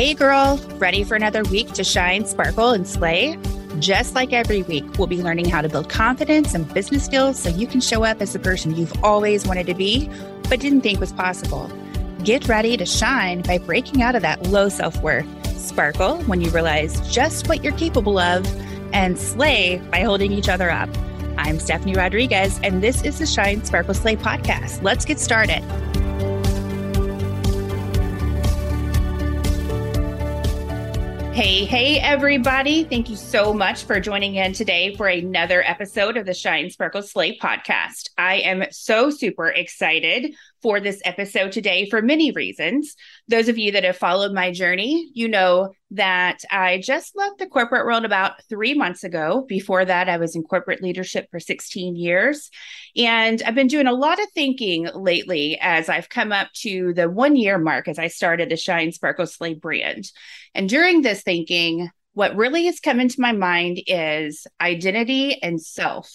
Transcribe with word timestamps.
Hey, 0.00 0.14
girl, 0.14 0.56
ready 0.78 1.04
for 1.04 1.14
another 1.14 1.42
week 1.42 1.72
to 1.72 1.84
shine, 1.84 2.24
sparkle, 2.24 2.70
and 2.70 2.88
slay? 2.88 3.38
Just 3.80 4.14
like 4.14 4.32
every 4.32 4.62
week, 4.62 4.96
we'll 4.96 5.06
be 5.06 5.22
learning 5.22 5.50
how 5.50 5.60
to 5.60 5.68
build 5.68 5.90
confidence 5.90 6.54
and 6.54 6.72
business 6.72 7.04
skills 7.04 7.38
so 7.38 7.50
you 7.50 7.66
can 7.66 7.82
show 7.82 8.02
up 8.02 8.22
as 8.22 8.32
the 8.32 8.38
person 8.38 8.74
you've 8.74 9.04
always 9.04 9.46
wanted 9.46 9.66
to 9.66 9.74
be, 9.74 10.08
but 10.48 10.58
didn't 10.58 10.80
think 10.80 11.00
was 11.00 11.12
possible. 11.12 11.70
Get 12.24 12.48
ready 12.48 12.78
to 12.78 12.86
shine 12.86 13.42
by 13.42 13.58
breaking 13.58 14.00
out 14.00 14.14
of 14.14 14.22
that 14.22 14.44
low 14.44 14.70
self 14.70 14.98
worth. 15.02 15.26
Sparkle 15.58 16.22
when 16.22 16.40
you 16.40 16.48
realize 16.48 16.98
just 17.12 17.46
what 17.46 17.62
you're 17.62 17.76
capable 17.76 18.18
of, 18.18 18.46
and 18.94 19.18
slay 19.18 19.82
by 19.90 20.00
holding 20.00 20.32
each 20.32 20.48
other 20.48 20.70
up. 20.70 20.88
I'm 21.36 21.58
Stephanie 21.58 21.92
Rodriguez, 21.94 22.58
and 22.62 22.82
this 22.82 23.04
is 23.04 23.18
the 23.18 23.26
Shine 23.26 23.62
Sparkle 23.66 23.92
Slay 23.92 24.16
podcast. 24.16 24.82
Let's 24.82 25.04
get 25.04 25.20
started. 25.20 25.62
Hey, 31.40 31.64
hey, 31.64 31.98
everybody. 31.98 32.84
Thank 32.84 33.08
you 33.08 33.16
so 33.16 33.54
much 33.54 33.84
for 33.84 33.98
joining 33.98 34.34
in 34.34 34.52
today 34.52 34.94
for 34.94 35.08
another 35.08 35.62
episode 35.66 36.18
of 36.18 36.26
the 36.26 36.34
Shine 36.34 36.68
Sparkle 36.68 37.00
Slay 37.00 37.38
podcast. 37.38 38.10
I 38.18 38.40
am 38.40 38.64
so 38.70 39.08
super 39.08 39.48
excited 39.48 40.34
for 40.62 40.80
this 40.80 41.00
episode 41.04 41.52
today 41.52 41.88
for 41.88 42.02
many 42.02 42.30
reasons. 42.32 42.94
Those 43.28 43.48
of 43.48 43.58
you 43.58 43.72
that 43.72 43.84
have 43.84 43.96
followed 43.96 44.32
my 44.32 44.52
journey, 44.52 45.10
you 45.14 45.28
know 45.28 45.72
that 45.92 46.40
I 46.50 46.80
just 46.84 47.16
left 47.16 47.38
the 47.38 47.46
corporate 47.46 47.84
world 47.84 48.04
about 48.04 48.42
three 48.48 48.74
months 48.74 49.02
ago. 49.02 49.44
Before 49.48 49.84
that, 49.84 50.08
I 50.08 50.18
was 50.18 50.36
in 50.36 50.42
corporate 50.42 50.82
leadership 50.82 51.28
for 51.30 51.40
16 51.40 51.96
years. 51.96 52.50
And 52.96 53.42
I've 53.42 53.54
been 53.54 53.66
doing 53.66 53.86
a 53.86 53.92
lot 53.92 54.20
of 54.20 54.30
thinking 54.32 54.88
lately 54.94 55.58
as 55.60 55.88
I've 55.88 56.08
come 56.08 56.32
up 56.32 56.48
to 56.62 56.92
the 56.94 57.10
one 57.10 57.36
year 57.36 57.58
mark 57.58 57.88
as 57.88 57.98
I 57.98 58.08
started 58.08 58.50
the 58.50 58.56
Shine 58.56 58.92
Sparkle 58.92 59.26
Slay 59.26 59.54
brand. 59.54 60.10
And 60.54 60.68
during 60.68 61.02
this 61.02 61.22
thinking, 61.22 61.90
what 62.12 62.36
really 62.36 62.66
has 62.66 62.80
come 62.80 63.00
into 63.00 63.20
my 63.20 63.32
mind 63.32 63.80
is 63.86 64.46
identity 64.60 65.40
and 65.42 65.60
self. 65.60 66.10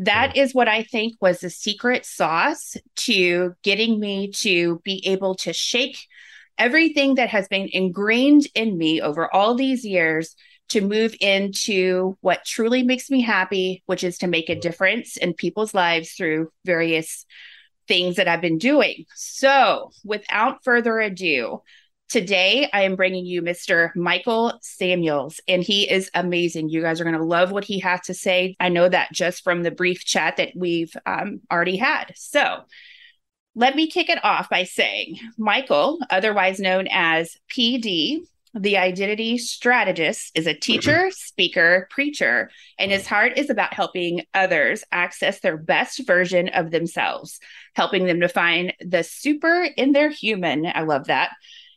That 0.00 0.36
is 0.36 0.54
what 0.54 0.68
I 0.68 0.82
think 0.84 1.16
was 1.20 1.40
the 1.40 1.50
secret 1.50 2.06
sauce 2.06 2.76
to 2.96 3.54
getting 3.62 3.98
me 3.98 4.30
to 4.32 4.80
be 4.84 5.06
able 5.06 5.34
to 5.36 5.52
shake 5.52 5.98
everything 6.56 7.16
that 7.16 7.30
has 7.30 7.48
been 7.48 7.68
ingrained 7.72 8.46
in 8.54 8.76
me 8.76 9.00
over 9.00 9.32
all 9.32 9.54
these 9.54 9.84
years 9.84 10.36
to 10.68 10.80
move 10.80 11.14
into 11.20 12.16
what 12.20 12.44
truly 12.44 12.82
makes 12.82 13.10
me 13.10 13.22
happy, 13.22 13.82
which 13.86 14.04
is 14.04 14.18
to 14.18 14.26
make 14.26 14.48
a 14.48 14.60
difference 14.60 15.16
in 15.16 15.32
people's 15.34 15.74
lives 15.74 16.12
through 16.12 16.52
various 16.64 17.24
things 17.86 18.16
that 18.16 18.28
I've 18.28 18.42
been 18.42 18.58
doing. 18.58 19.06
So, 19.14 19.90
without 20.04 20.62
further 20.62 21.00
ado, 21.00 21.62
Today, 22.08 22.70
I 22.72 22.84
am 22.84 22.96
bringing 22.96 23.26
you 23.26 23.42
Mr. 23.42 23.94
Michael 23.94 24.58
Samuels, 24.62 25.42
and 25.46 25.62
he 25.62 25.90
is 25.90 26.10
amazing. 26.14 26.70
You 26.70 26.80
guys 26.80 27.02
are 27.02 27.04
going 27.04 27.18
to 27.18 27.22
love 27.22 27.52
what 27.52 27.64
he 27.64 27.80
has 27.80 28.00
to 28.06 28.14
say. 28.14 28.56
I 28.58 28.70
know 28.70 28.88
that 28.88 29.12
just 29.12 29.44
from 29.44 29.62
the 29.62 29.70
brief 29.70 30.06
chat 30.06 30.38
that 30.38 30.52
we've 30.56 30.96
um, 31.04 31.42
already 31.52 31.76
had. 31.76 32.14
So, 32.16 32.64
let 33.54 33.76
me 33.76 33.90
kick 33.90 34.08
it 34.08 34.24
off 34.24 34.48
by 34.48 34.64
saying 34.64 35.18
Michael, 35.36 35.98
otherwise 36.08 36.58
known 36.60 36.86
as 36.90 37.36
PD, 37.54 38.20
the 38.54 38.78
identity 38.78 39.36
strategist, 39.36 40.30
is 40.34 40.46
a 40.46 40.54
teacher, 40.54 41.10
speaker, 41.10 41.88
preacher, 41.90 42.50
and 42.78 42.90
his 42.90 43.06
heart 43.06 43.36
is 43.36 43.50
about 43.50 43.74
helping 43.74 44.22
others 44.32 44.82
access 44.92 45.40
their 45.40 45.58
best 45.58 46.06
version 46.06 46.48
of 46.48 46.70
themselves, 46.70 47.38
helping 47.74 48.06
them 48.06 48.20
to 48.20 48.28
find 48.28 48.72
the 48.80 49.02
super 49.02 49.64
in 49.76 49.92
their 49.92 50.08
human. 50.08 50.64
I 50.64 50.82
love 50.82 51.08
that 51.08 51.32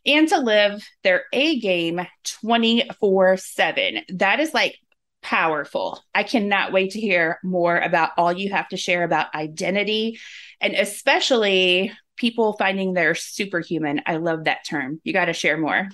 and 0.06 0.28
to 0.28 0.38
live 0.38 0.82
their 1.02 1.24
A 1.32 1.58
game 1.60 2.00
24 2.40 3.36
7. 3.36 4.00
That 4.14 4.40
is 4.40 4.52
like 4.54 4.78
powerful. 5.22 6.02
I 6.14 6.24
cannot 6.24 6.72
wait 6.72 6.92
to 6.92 7.00
hear 7.00 7.38
more 7.44 7.78
about 7.78 8.10
all 8.16 8.32
you 8.32 8.50
have 8.50 8.68
to 8.68 8.76
share 8.76 9.04
about 9.04 9.34
identity 9.34 10.18
and 10.60 10.74
especially 10.74 11.92
people 12.16 12.54
finding 12.54 12.92
their 12.92 13.14
superhuman. 13.14 14.02
I 14.06 14.16
love 14.16 14.44
that 14.44 14.66
term. 14.68 15.00
You 15.04 15.12
got 15.12 15.26
to 15.26 15.32
share 15.32 15.56
more. 15.56 15.88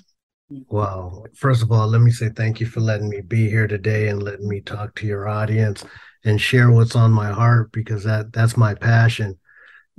Well, 0.68 1.26
first 1.34 1.62
of 1.62 1.70
all, 1.70 1.86
let 1.88 2.00
me 2.00 2.10
say 2.10 2.30
thank 2.30 2.58
you 2.58 2.66
for 2.66 2.80
letting 2.80 3.10
me 3.10 3.20
be 3.20 3.50
here 3.50 3.66
today 3.66 4.08
and 4.08 4.22
letting 4.22 4.48
me 4.48 4.62
talk 4.62 4.94
to 4.96 5.06
your 5.06 5.28
audience 5.28 5.84
and 6.24 6.40
share 6.40 6.70
what's 6.70 6.96
on 6.96 7.12
my 7.12 7.30
heart 7.30 7.70
because 7.72 8.04
that 8.04 8.32
that's 8.32 8.56
my 8.56 8.74
passion. 8.74 9.38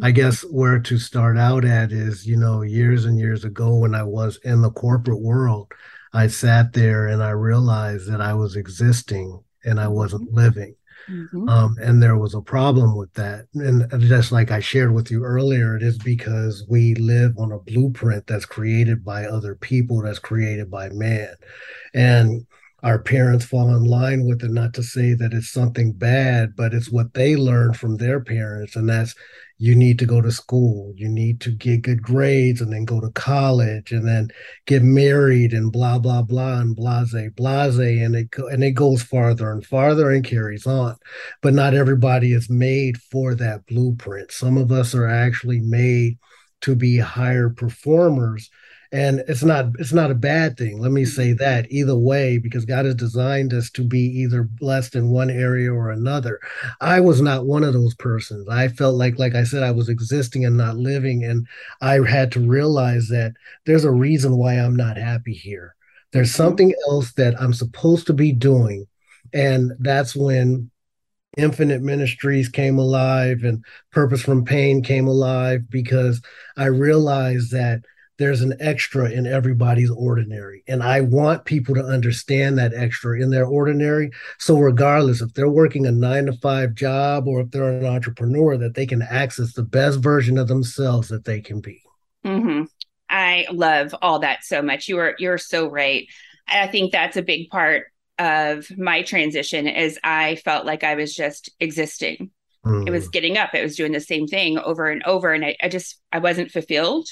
I 0.02 0.12
guess 0.12 0.42
where 0.42 0.80
to 0.80 0.98
start 0.98 1.38
out 1.38 1.66
at 1.66 1.92
is, 1.92 2.26
you 2.26 2.38
know, 2.38 2.62
years 2.62 3.06
and 3.06 3.20
years 3.20 3.44
ago 3.44 3.76
when 3.76 3.94
I 3.94 4.04
was 4.04 4.40
in 4.44 4.62
the 4.62 4.72
corporate 4.72 5.22
world, 5.22 5.72
I 6.14 6.28
sat 6.28 6.74
there 6.74 7.08
and 7.08 7.24
I 7.24 7.32
realized 7.32 8.12
that 8.12 8.22
I 8.22 8.34
was 8.34 8.56
existing 8.56 9.44
and 9.66 9.80
I 9.80 9.88
wasn't 9.88 10.28
mm-hmm. 10.30 10.38
living. 10.38 10.76
Mm-hmm. 11.10 11.50
Um, 11.50 11.76
and 11.82 12.02
there 12.02 12.18
was 12.18 12.36
a 12.36 12.42
problem 12.42 12.96
with 12.96 13.12
that. 13.14 13.46
And 13.56 13.90
just 14.02 14.32
like 14.32 14.52
I 14.52 14.60
shared 14.60 14.94
with 14.94 15.10
you 15.10 15.24
earlier, 15.24 15.76
it 15.76 15.84
is 15.84 15.98
because 15.98 16.66
we 16.70 16.96
live 16.96 17.38
on 17.38 17.52
a 17.52 17.60
blueprint 17.60 18.28
that's 18.28 18.46
created 18.46 19.04
by 19.04 19.26
other 19.26 19.56
people, 19.56 20.04
that's 20.04 20.20
created 20.20 20.70
by 20.70 20.90
man. 20.90 21.34
And 21.94 22.46
our 22.84 23.00
parents 23.00 23.46
fall 23.46 23.76
in 23.76 23.84
line 23.84 24.26
with 24.26 24.44
it, 24.44 24.52
not 24.52 24.74
to 24.76 24.84
say 24.84 25.14
that 25.14 25.34
it's 25.34 25.52
something 25.52 25.92
bad, 25.94 26.56
but 26.56 26.74
it's 26.74 26.90
what 26.90 27.14
they 27.14 27.36
learned 27.36 27.78
from 27.78 27.98
their 27.98 28.20
parents. 28.20 28.76
And 28.76 28.90
that's 28.90 29.16
you 29.58 29.76
need 29.76 30.00
to 30.00 30.06
go 30.06 30.22
to 30.22 30.32
school, 30.32 30.94
you 30.96 31.10
need 31.10 31.42
to 31.42 31.52
get 31.52 31.82
good 31.82 32.02
grades 32.02 32.62
and 32.62 32.72
then 32.72 32.86
go 32.86 33.02
to 33.02 33.12
college 33.12 33.92
and 33.92 34.08
then 34.08 34.30
get 34.66 34.82
married 34.82 35.52
and 35.52 35.70
blah 35.70 36.00
blah 36.00 36.22
blah 36.22 36.60
and 36.60 36.78
blase 36.78 37.14
blase 37.36 37.78
and 37.78 38.16
it 38.16 38.30
and 38.38 38.64
it 38.64 38.72
goes 38.72 39.04
farther 39.04 39.52
and 39.52 39.66
farther 39.66 40.12
and 40.12 40.24
carries 40.24 40.66
on. 40.66 40.96
But 41.42 41.54
not 41.54 41.74
everybody 41.74 42.32
is 42.32 42.50
made 42.50 42.98
for 42.98 43.36
that 43.36 43.66
blueprint. 43.66 44.32
Some 44.32 44.58
of 44.58 44.72
us 44.72 44.96
are 44.96 45.08
actually 45.08 45.60
made 45.60 46.18
to 46.62 46.76
be 46.76 46.98
higher 46.98 47.50
performers 47.50 48.50
and 48.92 49.24
it's 49.28 49.44
not 49.44 49.66
it's 49.78 49.94
not 49.94 50.10
a 50.10 50.16
bad 50.16 50.58
thing 50.58 50.80
let 50.80 50.92
me 50.92 51.06
say 51.06 51.32
that 51.32 51.72
either 51.72 51.96
way 51.96 52.40
because 52.40 52.66
god 52.66 52.86
has 52.86 52.96
designed 52.96 53.54
us 53.54 53.70
to 53.70 53.84
be 53.84 54.00
either 54.00 54.44
blessed 54.44 54.96
in 54.96 55.10
one 55.10 55.30
area 55.30 55.72
or 55.72 55.92
another. 55.92 56.40
I 56.82 57.00
was 57.00 57.22
not 57.22 57.46
one 57.46 57.64
of 57.64 57.74
those 57.74 57.94
persons. 57.96 58.48
I 58.50 58.68
felt 58.68 58.96
like 58.96 59.20
like 59.20 59.36
i 59.36 59.44
said 59.44 59.64
i 59.64 59.72
was 59.72 59.90
existing 59.90 60.46
and 60.46 60.58
not 60.58 60.78
living 60.78 61.24
and 61.24 61.48
i 61.82 62.00
had 62.06 62.32
to 62.34 62.40
realize 62.40 63.10
that 63.10 63.34
there's 63.66 63.86
a 63.86 63.92
reason 63.92 64.38
why 64.38 64.56
i'm 64.56 64.76
not 64.76 64.98
happy 64.98 65.34
here. 65.34 65.76
There's 66.12 66.30
mm-hmm. 66.30 66.44
something 66.44 66.74
else 66.88 67.14
that 67.14 67.40
i'm 67.40 67.54
supposed 67.54 68.08
to 68.08 68.14
be 68.14 68.32
doing 68.32 68.88
and 69.34 69.74
that's 69.80 70.16
when 70.16 70.72
infinite 71.38 71.84
ministries 71.84 72.50
came 72.50 72.80
alive 72.80 73.44
and 73.44 73.64
purpose 73.92 74.24
from 74.24 74.44
pain 74.44 74.82
came 74.82 75.08
alive 75.08 75.70
because 75.70 76.22
i 76.58 76.66
realized 76.66 77.52
that 77.52 77.82
there's 78.19 78.41
an 78.41 78.53
extra 78.59 79.09
in 79.09 79.25
everybody's 79.25 79.90
ordinary. 79.90 80.63
And 80.68 80.84
I 80.84 81.02
want 81.02 81.46
people 81.46 81.74
to 81.75 81.84
understand 81.84 82.57
that 82.57 82.74
extra 82.75 83.19
in 83.19 83.31
their 83.31 83.46
ordinary. 83.46 84.12
So, 84.38 84.59
regardless 84.59 85.22
if 85.22 85.34
they're 85.34 85.50
working 85.50 85.88
a 85.88 85.91
nine 85.91 86.28
to 86.28 86.34
five 86.34 86.75
job 86.75 87.28
or 87.28 87.41
if 87.41 87.50
they're 87.50 87.80
an 87.80 87.85
entrepreneur, 87.85 88.57
that 88.57 88.75
they 88.75 88.85
can 88.85 89.02
access 89.02 89.53
the 89.53 89.63
best 89.63 90.00
version 90.00 90.38
of 90.38 90.47
themselves 90.47 91.07
that 91.07 91.25
they 91.25 91.41
can 91.41 91.62
be. 91.62 91.81
Mm-hmm. 92.25 92.66
I 93.09 93.47
love 93.52 93.96
all 94.02 94.19
that 94.19 94.44
so 94.44 94.62
much. 94.62 94.88
You 94.88 95.00
are 95.00 95.16
you're 95.18 95.38
so 95.38 95.68
right. 95.68 96.06
I 96.48 96.68
think 96.68 96.92
that's 96.92 97.18
a 97.18 97.22
big 97.22 97.50
part 97.50 97.86
of 98.19 98.69
my 98.77 99.01
transition 99.01 99.65
is 99.65 99.98
I 100.04 100.36
felt 100.36 100.65
like 100.65 100.83
I 100.83 100.95
was 100.95 101.15
just 101.15 101.50
existing. 101.60 102.31
Mm. 102.65 102.86
It 102.88 102.92
was 102.92 103.07
mm. 103.07 103.12
getting 103.13 103.38
up. 103.38 103.56
It 103.56 103.63
was 103.63 103.77
doing 103.77 103.94
the 103.94 104.01
same 104.01 104.27
thing 104.27 104.60
over 104.60 104.88
and 104.88 105.01
over. 105.04 105.31
And 105.31 105.45
I, 105.45 105.56
I 105.63 105.69
just 105.69 106.00
I 106.12 106.19
wasn't 106.19 106.51
fulfilled. 106.51 107.07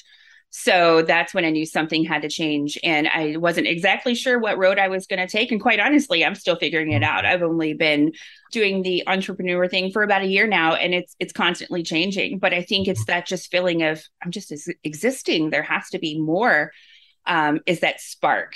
So 0.50 1.02
that's 1.02 1.34
when 1.34 1.44
I 1.46 1.50
knew 1.50 1.66
something 1.66 2.04
had 2.04 2.22
to 2.22 2.30
change. 2.30 2.80
And 2.84 3.08
I 3.08 3.38
wasn't 3.38 3.68
exactly 3.68 4.16
sure 4.16 4.40
what 4.40 4.58
road 4.58 4.80
I 4.80 4.88
was 4.88 5.06
going 5.06 5.20
to 5.20 5.28
take. 5.28 5.52
And 5.52 5.62
quite 5.62 5.80
honestly, 5.80 6.24
I'm 6.24 6.36
still 6.36 6.56
figuring 6.56 6.94
it 6.94 7.04
out. 7.04 7.26
I've 7.26 7.44
only 7.44 7.74
been 7.74 8.14
doing 8.52 8.82
the 8.82 9.04
entrepreneur 9.08 9.68
thing 9.68 9.92
for 9.92 10.04
about 10.04 10.22
a 10.22 10.28
year 10.28 10.48
now 10.48 10.76
and 10.76 10.94
it's 10.94 11.16
it's 11.20 11.34
constantly 11.34 11.84
changing. 11.84 12.40
But 12.40 12.54
I 12.54 12.62
think 12.62 12.88
it's 12.88 13.06
that 13.06 13.26
just 13.26 13.52
feeling 13.52 13.84
of 13.84 14.02
I'm 14.24 14.32
just 14.32 14.54
existing. 14.84 15.50
There 15.50 15.64
has 15.64 15.90
to 15.90 16.00
be 16.00 16.20
more. 16.20 16.72
Um, 17.26 17.60
is 17.66 17.82
that 17.82 18.00
spark. 18.00 18.56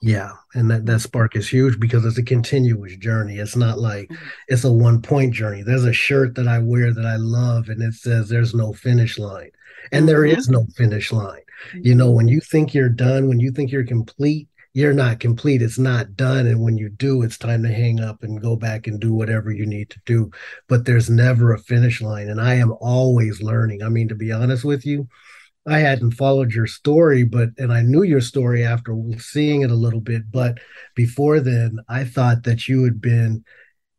Yeah, 0.00 0.32
and 0.54 0.70
that, 0.70 0.86
that 0.86 1.00
spark 1.00 1.36
is 1.36 1.48
huge 1.48 1.78
because 1.78 2.04
it's 2.04 2.18
a 2.18 2.24
continuous 2.24 2.96
journey. 2.96 3.38
It's 3.38 3.56
not 3.56 3.78
like 3.78 4.08
mm-hmm. 4.08 4.24
it's 4.48 4.64
a 4.64 4.72
one 4.72 5.02
point 5.02 5.34
journey. 5.34 5.62
There's 5.62 5.84
a 5.84 5.92
shirt 5.92 6.36
that 6.36 6.46
I 6.46 6.60
wear 6.60 6.92
that 6.94 7.06
I 7.06 7.16
love 7.16 7.68
and 7.68 7.82
it 7.82 7.94
says 7.94 8.28
there's 8.28 8.54
no 8.54 8.72
finish 8.72 9.18
line 9.18 9.50
and 9.90 10.08
there 10.08 10.22
mm-hmm. 10.22 10.38
is 10.38 10.48
no 10.48 10.66
finish 10.76 11.12
line. 11.12 11.40
You 11.74 11.94
know, 11.94 12.06
mm-hmm. 12.06 12.16
when 12.16 12.28
you 12.28 12.40
think 12.40 12.74
you're 12.74 12.88
done, 12.88 13.28
when 13.28 13.40
you 13.40 13.50
think 13.50 13.70
you're 13.70 13.86
complete, 13.86 14.48
you're 14.74 14.94
not 14.94 15.20
complete. 15.20 15.60
It's 15.60 15.78
not 15.78 16.16
done. 16.16 16.46
And 16.46 16.62
when 16.62 16.78
you 16.78 16.88
do, 16.88 17.22
it's 17.22 17.36
time 17.36 17.62
to 17.62 17.68
hang 17.68 18.00
up 18.00 18.22
and 18.22 18.40
go 18.40 18.56
back 18.56 18.86
and 18.86 18.98
do 18.98 19.12
whatever 19.12 19.50
you 19.50 19.66
need 19.66 19.90
to 19.90 20.00
do. 20.06 20.30
But 20.68 20.86
there's 20.86 21.10
never 21.10 21.52
a 21.52 21.58
finish 21.58 22.00
line. 22.00 22.28
And 22.28 22.40
I 22.40 22.54
am 22.54 22.72
always 22.80 23.42
learning. 23.42 23.82
I 23.82 23.90
mean, 23.90 24.08
to 24.08 24.14
be 24.14 24.32
honest 24.32 24.64
with 24.64 24.86
you, 24.86 25.08
I 25.66 25.78
hadn't 25.78 26.12
followed 26.12 26.52
your 26.52 26.66
story, 26.66 27.22
but 27.22 27.50
and 27.58 27.72
I 27.72 27.82
knew 27.82 28.02
your 28.02 28.20
story 28.20 28.64
after 28.64 28.96
seeing 29.18 29.62
it 29.62 29.70
a 29.70 29.76
little 29.76 30.00
bit. 30.00 30.30
But 30.30 30.58
before 30.96 31.38
then, 31.40 31.78
I 31.88 32.04
thought 32.04 32.44
that 32.44 32.66
you 32.66 32.82
had 32.82 33.00
been 33.00 33.44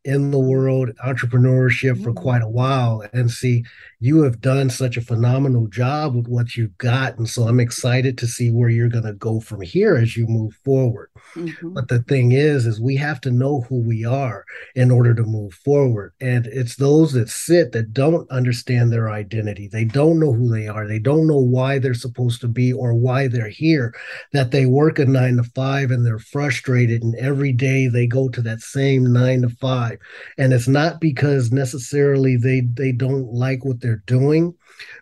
in 0.06 0.32
the 0.32 0.40
world 0.40 0.90
entrepreneurship 1.06 2.02
for 2.04 2.12
mm-hmm. 2.12 2.24
quite 2.24 2.42
a 2.42 2.48
while 2.48 3.04
and 3.14 3.32
see 3.32 3.64
you 4.00 4.22
have 4.24 4.42
done 4.42 4.70
such 4.70 4.98
a 4.98 5.02
phenomenal 5.02 5.68
job 5.68 6.14
with 6.14 6.28
what 6.28 6.58
you've 6.58 6.78
got 6.78 7.18
and 7.18 7.30
so 7.30 7.44
i'm 7.44 7.60
excited 7.60 8.18
to 8.18 8.28
see 8.28 8.52
where 8.52 8.70
you're 8.70 8.90
going 8.90 9.06
to 9.06 9.14
go 9.14 9.40
from 9.40 9.62
here 9.62 9.96
as 9.96 10.18
you 10.18 10.28
move 10.28 10.54
forward 10.66 11.10
mm-hmm. 11.36 11.74
but 11.74 11.88
the 11.88 12.00
thing 12.04 12.34
is 12.34 12.66
is 12.66 12.82
we 12.82 12.98
have 12.98 13.22
to 13.22 13.32
know 13.32 13.62
who 13.62 13.80
we 13.82 14.04
are 14.04 14.44
in 14.76 14.92
order 14.92 15.14
to 15.14 15.24
move 15.24 15.54
forward 15.54 16.12
and 16.20 16.48
it's 16.48 16.76
those 16.76 17.14
that 17.14 17.30
sit 17.30 17.72
that 17.72 17.94
don't 17.94 18.30
understand 18.30 18.92
their 18.92 19.10
identity 19.10 19.70
they 19.70 19.86
don't 19.86 20.20
know 20.20 20.34
who 20.34 20.50
they 20.50 20.68
are 20.68 20.86
they 20.86 21.00
don't 21.00 21.28
know 21.28 21.38
why 21.38 21.80
they're 21.80 21.94
supposed 21.94 22.42
to 22.42 22.48
be 22.48 22.74
or 22.74 22.94
why 22.94 23.28
they're 23.28 23.48
here 23.48 23.94
that 24.34 24.52
they 24.52 24.66
work 24.66 25.00
a 25.00 25.06
9 25.06 25.38
to 25.38 25.44
5 25.44 25.92
and 25.92 26.06
they're 26.06 26.20
frustrated 26.20 27.04
and 27.04 27.16
every 27.16 27.54
day 27.54 27.88
they 27.88 28.06
go 28.06 28.28
to 28.28 28.42
that 28.42 28.60
same 28.60 29.12
9 29.14 29.44
to 29.44 29.50
5 29.50 29.93
life 29.94 30.34
and 30.38 30.54
it's 30.54 30.68
not 30.68 31.00
because 31.00 31.52
necessarily 31.52 32.36
they 32.36 32.62
they 32.62 32.92
don't 32.92 33.32
like 33.34 33.64
what 33.66 33.82
they're 33.82 34.04
doing 34.06 34.54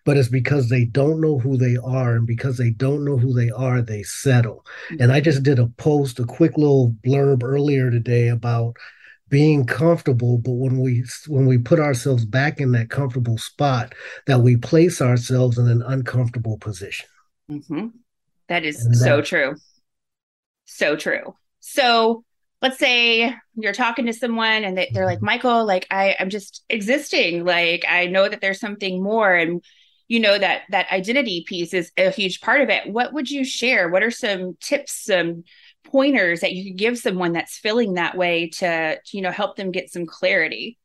but 0.03 0.17
it's 0.17 0.29
because 0.29 0.69
they 0.69 0.85
don't 0.85 1.21
know 1.21 1.39
who 1.39 1.57
they 1.57 1.77
are. 1.77 2.15
And 2.15 2.27
because 2.27 2.57
they 2.57 2.71
don't 2.71 3.05
know 3.05 3.17
who 3.17 3.33
they 3.33 3.49
are 3.49 3.81
they 3.81 4.03
settle. 4.03 4.65
And 4.99 5.11
i 5.11 5.19
just 5.19 5.43
did 5.43 5.59
a 5.59 5.67
post 5.67 6.19
a 6.19 6.25
quick 6.25 6.57
little 6.57 6.95
blurb 7.03 7.43
earlier 7.43 7.89
today 7.89 8.27
about 8.27 8.75
being 9.29 9.65
comfortable. 9.65 10.38
But 10.38 10.53
when 10.53 10.79
we 10.79 11.05
when 11.27 11.45
we 11.45 11.57
put 11.57 11.79
ourselves 11.79 12.25
back 12.25 12.59
in 12.59 12.71
that 12.73 12.89
comfortable 12.89 13.38
spot 13.38 13.93
that 14.27 14.41
we 14.41 14.57
place 14.57 15.01
ourselves 15.01 15.57
in 15.57 15.67
an 15.67 15.81
uncomfortable 15.81 16.57
position. 16.57 17.07
Mm-hmm. 17.49 17.88
that 18.47 18.63
is 18.63 18.88
that, 18.88 18.95
so 18.95 19.21
true. 19.21 19.55
So 20.65 20.95
true. 20.95 21.35
So 21.59 22.23
let's 22.61 22.77
say 22.77 23.33
you're 23.55 23.73
talking 23.73 24.05
to 24.05 24.13
someone 24.13 24.63
and 24.63 24.77
they, 24.77 24.91
are 24.95 25.05
like 25.05 25.17
mm-hmm. 25.17 25.25
michael 25.25 25.65
like 25.65 25.87
I, 25.89 26.15
i'm 26.19 26.29
just 26.29 26.63
existing. 26.69 27.45
Like 27.45 27.85
i 27.87 28.07
know 28.07 28.27
that 28.29 28.41
there's 28.41 28.59
something 28.59 29.01
more 29.01 29.33
and 29.33 29.63
you 30.07 30.19
know 30.19 30.37
that 30.37 30.63
that 30.69 30.91
identity 30.91 31.45
piece 31.47 31.73
is 31.73 31.89
a 31.97 32.11
huge 32.11 32.41
part 32.41 32.59
of 32.59 32.69
it. 32.69 32.91
What 32.91 33.13
would 33.13 33.31
you 33.31 33.45
share? 33.45 33.87
What 33.87 34.03
are 34.03 34.11
some 34.11 34.57
tips 34.59 35.05
some 35.05 35.45
pointers 35.85 36.41
that 36.41 36.51
you 36.51 36.65
could 36.69 36.77
give 36.77 36.97
someone 36.97 37.31
that's 37.31 37.57
feeling 37.57 37.93
that 37.93 38.17
way 38.17 38.49
to, 38.49 38.95
to 38.95 39.17
you 39.17 39.21
know 39.21 39.31
help 39.31 39.55
them 39.55 39.71
get 39.71 39.91
some 39.91 40.05
clarity? 40.05 40.77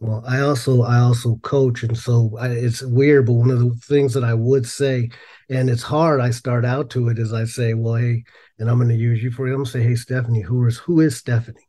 Well 0.00 0.24
i 0.26 0.40
also 0.40 0.82
i 0.82 0.98
also 0.98 1.36
coach 1.36 1.82
and 1.82 1.96
so 1.96 2.36
I, 2.38 2.48
it's 2.48 2.82
weird 2.82 3.26
but 3.26 3.34
one 3.34 3.50
of 3.50 3.60
the 3.60 3.74
things 3.86 4.12
that 4.14 4.24
i 4.24 4.34
would 4.34 4.66
say 4.66 5.08
and 5.48 5.70
it's 5.70 5.84
hard 5.84 6.20
i 6.20 6.30
start 6.30 6.64
out 6.64 6.90
to 6.90 7.08
it 7.08 7.18
is 7.18 7.32
i 7.32 7.44
say 7.44 7.74
well 7.74 7.94
hey 7.94 8.24
and 8.58 8.70
I'm 8.70 8.76
going 8.76 8.88
to 8.88 8.94
use 8.94 9.22
you 9.22 9.30
for 9.30 9.46
it. 9.46 9.50
I'm 9.50 9.56
going 9.56 9.66
to 9.66 9.70
say, 9.70 9.82
hey, 9.82 9.96
Stephanie, 9.96 10.42
who 10.42 10.66
is 10.66 10.78
who 10.78 11.00
is 11.00 11.16
Stephanie? 11.16 11.68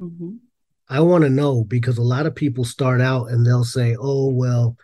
Mm-hmm. 0.00 0.36
I 0.88 1.00
want 1.00 1.24
to 1.24 1.30
know 1.30 1.64
because 1.64 1.98
a 1.98 2.02
lot 2.02 2.26
of 2.26 2.34
people 2.34 2.64
start 2.64 3.00
out 3.00 3.30
and 3.30 3.46
they'll 3.46 3.64
say, 3.64 3.96
oh, 3.98 4.28
well, 4.28 4.76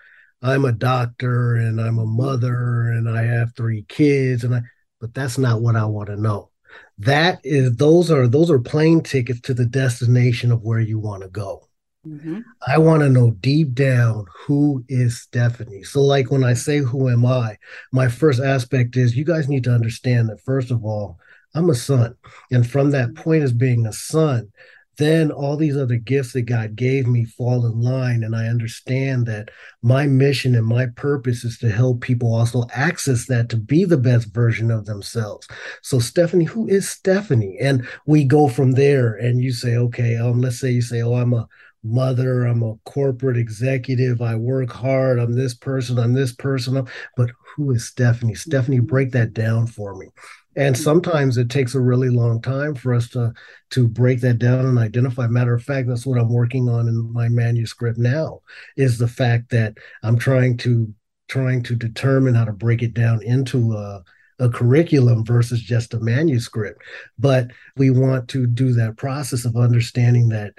I'm 0.43 0.65
a 0.65 0.73
doctor 0.73 1.57
and 1.57 1.81
I'm 1.81 1.99
a 1.99 2.07
mother 2.07 2.93
and 2.93 3.09
I 3.09 3.25
have 3.25 3.55
three 3.57 3.85
kids 3.89 4.45
and 4.45 4.55
I 4.55 4.63
but 5.01 5.15
that's 5.15 5.39
not 5.39 5.61
what 5.61 5.77
I 5.77 5.85
want 5.85 6.09
to 6.09 6.17
know. 6.17 6.51
That 6.99 7.41
is 7.45 7.77
those 7.77 8.11
are 8.11 8.27
those 8.27 8.51
are 8.51 8.59
plane 8.59 9.03
tickets 9.03 9.41
to 9.43 9.55
the 9.55 9.67
destination 9.67 10.53
of 10.53 10.63
where 10.63 10.81
you 10.81 10.99
want 10.99 11.23
to 11.23 11.29
go. 11.29 11.69
Mm-hmm. 12.07 12.41
I 12.67 12.79
want 12.79 13.03
to 13.03 13.09
know 13.09 13.33
deep 13.33 13.75
down 13.75 14.27
who 14.47 14.85
is 14.89 15.21
Stephanie. 15.21 15.83
So, 15.83 16.03
like 16.03 16.31
when 16.31 16.45
I 16.45 16.55
say, 16.55 16.79
Who 16.79 17.09
am 17.09 17.27
I? 17.27 17.57
My 17.93 18.09
first 18.09 18.41
aspect 18.41 18.97
is 18.97 19.17
you 19.17 19.25
guys 19.25 19.49
need 19.49 19.65
to 19.65 19.75
understand 19.75 20.29
that, 20.29 20.41
first 20.41 20.71
of 20.71 20.85
all, 20.85 21.19
I'm 21.55 21.71
a 21.71 21.75
son. 21.75 22.15
And 22.51 22.69
from 22.69 22.91
that 22.91 23.15
point 23.15 23.43
as 23.43 23.53
being 23.53 23.87
a 23.87 23.93
son, 23.93 24.51
then 24.99 25.31
all 25.31 25.57
these 25.57 25.77
other 25.77 25.97
gifts 25.97 26.33
that 26.33 26.43
God 26.43 26.75
gave 26.75 27.07
me 27.07 27.25
fall 27.25 27.65
in 27.65 27.81
line. 27.81 28.25
And 28.25 28.35
I 28.35 28.47
understand 28.47 29.27
that 29.27 29.51
my 29.81 30.07
mission 30.07 30.57
and 30.57 30.67
my 30.67 30.87
purpose 30.97 31.45
is 31.45 31.57
to 31.59 31.71
help 31.71 32.01
people 32.01 32.35
also 32.35 32.65
access 32.75 33.27
that 33.27 33.49
to 33.51 33.57
be 33.57 33.85
the 33.85 33.97
best 33.97 34.35
version 34.35 34.71
of 34.73 34.87
themselves. 34.87 35.47
So, 35.83 36.01
Stephanie, 36.01 36.45
who 36.45 36.67
is 36.67 36.91
Stephanie? 36.91 37.57
And 37.61 37.87
we 38.07 38.25
go 38.25 38.49
from 38.49 38.73
there. 38.73 39.15
And 39.15 39.41
you 39.41 39.53
say, 39.53 39.77
okay, 39.77 40.17
um, 40.17 40.41
let's 40.41 40.61
say 40.61 40.71
you 40.71 40.83
say, 40.83 41.01
oh, 41.01 41.15
I'm 41.15 41.33
a 41.33 41.47
mother, 41.85 42.45
I'm 42.45 42.65
a 42.65 42.75
corporate 42.85 43.37
executive, 43.37 44.21
I 44.21 44.35
work 44.35 44.73
hard, 44.73 45.21
I'm 45.21 45.37
this 45.37 45.55
person, 45.55 45.97
I'm 45.97 46.13
this 46.13 46.33
person. 46.33 46.89
But 47.17 47.31
who 47.55 47.71
is 47.71 47.87
Stephanie? 47.87 48.35
Stephanie, 48.35 48.81
break 48.81 49.13
that 49.13 49.33
down 49.33 49.69
for 49.69 49.95
me 49.97 50.09
and 50.59 50.75
mm-hmm. 50.75 50.83
sometimes 50.83 51.39
it 51.39 51.49
takes 51.49 51.75
a 51.75 51.81
really 51.81 52.11
long 52.11 52.43
time 52.43 52.75
for 52.75 52.93
us 52.93 53.09
to 53.09 53.33
to 53.71 53.89
break 53.89 54.21
that 54.21 54.39
down 54.39 54.67
and 54.67 54.79
identify 54.79 55.27
matter 55.27 55.55
of 55.55 55.63
fact 55.63 55.89
that's 55.89 56.05
what 56.05 56.19
i'm 56.19 56.33
working 56.33 56.69
on 56.69 56.89
in 56.89 57.13
my 57.13 57.29
manuscript 57.29 57.97
now 57.97 58.41
is 58.77 58.99
the 58.99 59.09
fact 59.09 59.51
that 59.51 59.79
i'm 60.03 60.19
trying 60.19 60.57
to 60.57 60.93
trying 61.29 61.63
to 61.63 61.75
determine 61.75 62.35
how 62.35 62.45
to 62.45 62.53
break 62.53 62.83
it 62.83 62.93
down 62.93 63.23
into 63.23 63.73
a 63.73 64.03
a 64.41 64.49
curriculum 64.49 65.25
versus 65.25 65.61
just 65.61 65.95
a 65.95 66.01
manuscript 66.01 66.83
but 67.19 67.49
we 67.77 67.91
want 67.91 68.29
to 68.29 68.47
do 68.47 68.73
that 68.73 68.97
process 68.97 69.45
of 69.45 69.57
understanding 69.57 70.29
that 70.29 70.55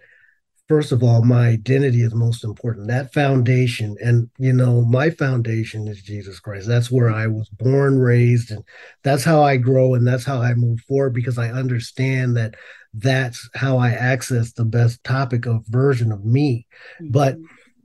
first 0.69 0.91
of 0.91 1.01
all, 1.01 1.23
my 1.23 1.47
identity 1.47 2.03
is 2.03 2.13
most 2.13 2.43
important. 2.43 2.87
That 2.87 3.11
foundation, 3.11 3.97
and 4.01 4.29
you 4.37 4.53
know, 4.53 4.83
my 4.83 5.09
foundation 5.09 5.87
is 5.87 6.01
Jesus 6.01 6.39
Christ. 6.39 6.67
That's 6.67 6.91
where 6.91 7.09
I 7.09 7.27
was 7.27 7.49
born, 7.49 7.99
raised, 7.99 8.51
and 8.51 8.63
that's 9.03 9.23
how 9.23 9.43
I 9.43 9.57
grow 9.57 9.95
and 9.95 10.07
that's 10.07 10.23
how 10.23 10.41
I 10.41 10.53
move 10.53 10.79
forward 10.81 11.13
because 11.13 11.37
I 11.37 11.49
understand 11.49 12.37
that 12.37 12.53
that's 12.93 13.49
how 13.55 13.77
I 13.77 13.89
access 13.89 14.53
the 14.53 14.65
best 14.65 15.03
topic 15.03 15.45
of 15.45 15.65
version 15.67 16.11
of 16.11 16.23
me. 16.23 16.67
Mm-hmm. 17.01 17.11
But 17.11 17.37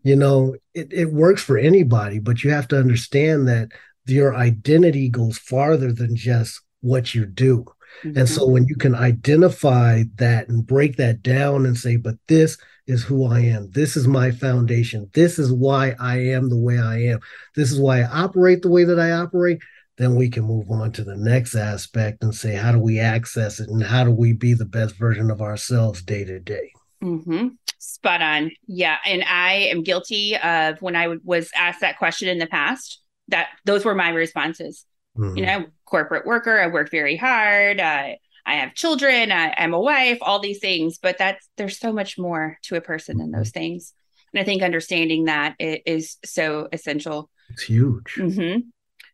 you 0.02 0.14
know, 0.14 0.54
it, 0.74 0.92
it 0.92 1.12
works 1.12 1.42
for 1.42 1.56
anybody, 1.56 2.18
but 2.18 2.44
you 2.44 2.50
have 2.50 2.68
to 2.68 2.78
understand 2.78 3.48
that 3.48 3.68
your 4.06 4.36
identity 4.36 5.08
goes 5.08 5.38
farther 5.38 5.90
than 5.90 6.14
just 6.14 6.60
what 6.82 7.14
you 7.14 7.24
do. 7.24 7.64
Mm-hmm. 8.02 8.18
And 8.18 8.28
so 8.28 8.46
when 8.46 8.66
you 8.66 8.76
can 8.76 8.94
identify 8.94 10.02
that 10.16 10.50
and 10.50 10.66
break 10.66 10.96
that 10.96 11.22
down 11.22 11.64
and 11.64 11.78
say, 11.78 11.96
but 11.96 12.16
this 12.28 12.58
is 12.86 13.02
who 13.02 13.26
I 13.26 13.40
am. 13.40 13.70
This 13.70 13.96
is 13.96 14.06
my 14.06 14.30
foundation. 14.30 15.10
This 15.14 15.38
is 15.38 15.52
why 15.52 15.94
I 15.98 16.18
am 16.18 16.48
the 16.48 16.58
way 16.58 16.78
I 16.78 16.98
am. 17.02 17.20
This 17.56 17.72
is 17.72 17.80
why 17.80 18.00
I 18.00 18.22
operate 18.22 18.62
the 18.62 18.70
way 18.70 18.84
that 18.84 19.00
I 19.00 19.12
operate. 19.12 19.60
Then 19.96 20.16
we 20.16 20.28
can 20.28 20.44
move 20.44 20.70
on 20.70 20.92
to 20.92 21.04
the 21.04 21.16
next 21.16 21.54
aspect 21.54 22.22
and 22.22 22.34
say, 22.34 22.54
how 22.56 22.72
do 22.72 22.78
we 22.78 22.98
access 22.98 23.60
it 23.60 23.68
and 23.68 23.82
how 23.82 24.04
do 24.04 24.10
we 24.10 24.32
be 24.32 24.52
the 24.52 24.64
best 24.64 24.96
version 24.96 25.30
of 25.30 25.40
ourselves 25.40 26.02
day 26.02 26.24
to 26.24 26.40
day? 26.40 26.72
Mm-hmm. 27.02 27.48
Spot 27.78 28.20
on. 28.20 28.50
Yeah. 28.66 28.98
And 29.06 29.22
I 29.22 29.68
am 29.70 29.82
guilty 29.82 30.36
of 30.36 30.82
when 30.82 30.96
I 30.96 31.16
was 31.22 31.50
asked 31.56 31.80
that 31.80 31.98
question 31.98 32.28
in 32.28 32.38
the 32.38 32.46
past, 32.46 33.00
that 33.28 33.48
those 33.64 33.84
were 33.84 33.94
my 33.94 34.10
responses. 34.10 34.84
Mm-hmm. 35.16 35.36
You 35.36 35.46
know, 35.46 35.66
corporate 35.84 36.26
worker, 36.26 36.60
I 36.60 36.66
work 36.66 36.90
very 36.90 37.16
hard. 37.16 37.80
I 37.80 38.18
I 38.46 38.56
have 38.56 38.74
children, 38.74 39.32
I, 39.32 39.54
am 39.56 39.74
a 39.74 39.80
wife, 39.80 40.18
all 40.20 40.38
these 40.38 40.58
things, 40.58 40.98
but 40.98 41.18
that's 41.18 41.48
there's 41.56 41.78
so 41.78 41.92
much 41.92 42.18
more 42.18 42.58
to 42.64 42.76
a 42.76 42.80
person 42.80 43.18
than 43.18 43.30
those 43.30 43.50
things. 43.50 43.94
And 44.32 44.40
I 44.40 44.44
think 44.44 44.62
understanding 44.62 45.24
that 45.24 45.54
it 45.58 45.82
is 45.86 46.16
so 46.24 46.68
essential. 46.72 47.30
It's 47.50 47.62
huge. 47.62 48.14
Mm-hmm. 48.16 48.60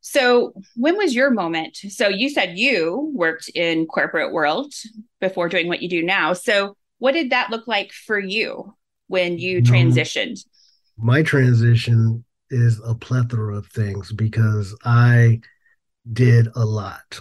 So 0.00 0.54
when 0.76 0.96
was 0.96 1.14
your 1.14 1.30
moment? 1.30 1.76
So 1.76 2.08
you 2.08 2.30
said 2.30 2.58
you 2.58 3.12
worked 3.14 3.50
in 3.54 3.86
corporate 3.86 4.32
world 4.32 4.72
before 5.20 5.48
doing 5.48 5.68
what 5.68 5.82
you 5.82 5.88
do 5.88 6.02
now. 6.02 6.32
So 6.32 6.76
what 6.98 7.12
did 7.12 7.30
that 7.30 7.50
look 7.50 7.68
like 7.68 7.92
for 7.92 8.18
you 8.18 8.74
when 9.08 9.38
you 9.38 9.62
transitioned? 9.62 10.42
my 11.02 11.22
transition 11.22 12.24
is 12.50 12.80
a 12.84 12.94
plethora 12.94 13.56
of 13.56 13.66
things 13.68 14.12
because 14.12 14.76
I 14.84 15.40
did 16.12 16.48
a 16.54 16.64
lot 16.64 17.20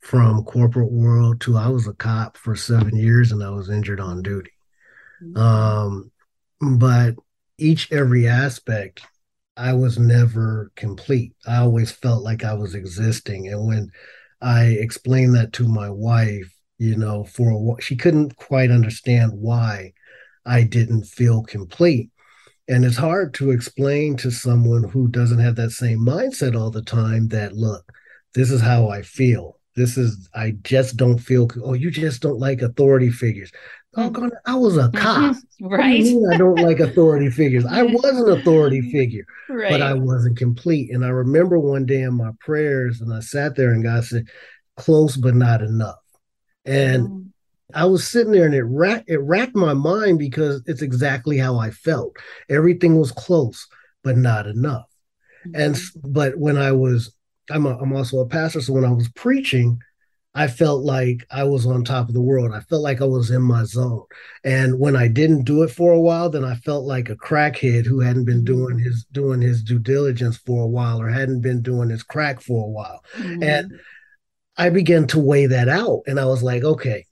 from 0.00 0.44
corporate 0.44 0.90
world 0.90 1.40
to 1.42 1.56
I 1.56 1.68
was 1.68 1.86
a 1.86 1.92
cop 1.92 2.36
for 2.36 2.56
seven 2.56 2.96
years 2.96 3.32
and 3.32 3.42
I 3.42 3.50
was 3.50 3.70
injured 3.70 4.00
on 4.00 4.22
duty. 4.22 4.50
Mm-hmm. 5.22 5.36
Um, 5.36 6.10
but 6.78 7.14
each 7.58 7.92
every 7.92 8.26
aspect, 8.26 9.02
I 9.56 9.74
was 9.74 9.98
never 9.98 10.72
complete. 10.74 11.34
I 11.46 11.56
always 11.56 11.90
felt 11.90 12.22
like 12.22 12.44
I 12.44 12.54
was 12.54 12.74
existing, 12.74 13.48
and 13.48 13.66
when 13.66 13.90
I 14.40 14.64
explained 14.64 15.34
that 15.34 15.52
to 15.54 15.68
my 15.68 15.90
wife, 15.90 16.50
you 16.78 16.96
know, 16.96 17.24
for 17.24 17.50
a 17.50 17.58
while, 17.58 17.78
she 17.78 17.94
couldn't 17.94 18.36
quite 18.36 18.70
understand 18.70 19.32
why 19.34 19.92
I 20.46 20.62
didn't 20.62 21.04
feel 21.04 21.42
complete. 21.42 22.10
And 22.68 22.84
it's 22.84 22.96
hard 22.96 23.34
to 23.34 23.50
explain 23.50 24.16
to 24.18 24.30
someone 24.30 24.84
who 24.84 25.08
doesn't 25.08 25.40
have 25.40 25.56
that 25.56 25.72
same 25.72 25.98
mindset 25.98 26.58
all 26.58 26.70
the 26.70 26.82
time 26.82 27.28
that, 27.28 27.52
look, 27.52 27.92
this 28.32 28.50
is 28.50 28.62
how 28.62 28.88
I 28.88 29.02
feel 29.02 29.59
this 29.76 29.96
is 29.96 30.28
i 30.34 30.52
just 30.62 30.96
don't 30.96 31.18
feel 31.18 31.48
oh 31.64 31.74
you 31.74 31.90
just 31.90 32.22
don't 32.22 32.38
like 32.38 32.62
authority 32.62 33.10
figures 33.10 33.52
doggone, 33.94 34.30
I 34.46 34.54
was 34.54 34.76
a 34.76 34.90
cop. 34.90 35.36
Mm-hmm. 35.60 35.74
Right. 35.74 36.02
I, 36.02 36.36
I 36.36 36.38
don't 36.38 36.62
like 36.62 36.80
authority 36.80 37.28
figures. 37.28 37.66
I 37.66 37.82
was 37.82 38.18
an 38.18 38.30
authority 38.30 38.90
figure, 38.90 39.26
right. 39.46 39.70
but 39.70 39.82
I 39.82 39.92
wasn't 39.92 40.38
complete. 40.38 40.90
And 40.90 41.04
I 41.04 41.08
remember 41.08 41.58
one 41.58 41.84
day 41.84 42.00
in 42.00 42.14
my 42.14 42.30
prayers, 42.40 43.02
and 43.02 43.12
I 43.12 43.20
sat 43.20 43.56
there 43.56 43.72
and 43.72 43.84
God 43.84 44.02
said, 44.04 44.24
close 44.78 45.16
but 45.18 45.34
not 45.34 45.60
enough. 45.60 45.98
And 46.64 47.08
mm. 47.08 47.26
I 47.74 47.84
was 47.84 48.08
sitting 48.08 48.32
there 48.32 48.46
and 48.46 48.54
it 48.54 48.62
racked 48.62 49.08
it 49.10 49.18
racked 49.18 49.54
my 49.54 49.74
mind 49.74 50.18
because 50.18 50.62
it's 50.66 50.80
exactly 50.80 51.36
how 51.36 51.58
I 51.58 51.70
felt. 51.70 52.16
Everything 52.48 52.98
was 52.98 53.12
close, 53.12 53.66
but 54.02 54.16
not 54.16 54.46
enough. 54.46 54.86
Mm-hmm. 55.46 55.60
And 55.60 55.78
but 56.02 56.38
when 56.38 56.56
I 56.56 56.72
was 56.72 57.14
I'm 57.50 57.66
a, 57.66 57.76
I'm 57.78 57.92
also 57.92 58.20
a 58.20 58.26
pastor, 58.26 58.60
so 58.60 58.72
when 58.72 58.84
I 58.84 58.92
was 58.92 59.08
preaching, 59.10 59.80
I 60.34 60.46
felt 60.46 60.84
like 60.84 61.26
I 61.30 61.42
was 61.42 61.66
on 61.66 61.82
top 61.82 62.08
of 62.08 62.14
the 62.14 62.20
world. 62.20 62.52
I 62.54 62.60
felt 62.60 62.82
like 62.82 63.02
I 63.02 63.06
was 63.06 63.30
in 63.30 63.42
my 63.42 63.64
zone. 63.64 64.04
And 64.44 64.78
when 64.78 64.94
I 64.94 65.08
didn't 65.08 65.42
do 65.42 65.64
it 65.64 65.72
for 65.72 65.92
a 65.92 66.00
while, 66.00 66.30
then 66.30 66.44
I 66.44 66.54
felt 66.54 66.84
like 66.84 67.08
a 67.08 67.16
crackhead 67.16 67.84
who 67.84 67.98
hadn't 67.98 68.26
been 68.26 68.44
doing 68.44 68.76
mm-hmm. 68.76 68.84
his 68.84 69.04
doing 69.10 69.40
his 69.40 69.62
due 69.64 69.80
diligence 69.80 70.36
for 70.36 70.62
a 70.62 70.68
while 70.68 71.00
or 71.00 71.08
hadn't 71.08 71.40
been 71.40 71.62
doing 71.62 71.90
his 71.90 72.04
crack 72.04 72.40
for 72.40 72.64
a 72.64 72.70
while. 72.70 73.04
Mm-hmm. 73.16 73.42
And 73.42 73.80
I 74.56 74.70
began 74.70 75.06
to 75.08 75.18
weigh 75.18 75.46
that 75.46 75.68
out 75.68 76.02
and 76.06 76.20
I 76.20 76.26
was 76.26 76.44
like, 76.44 76.62
okay, 76.62 77.06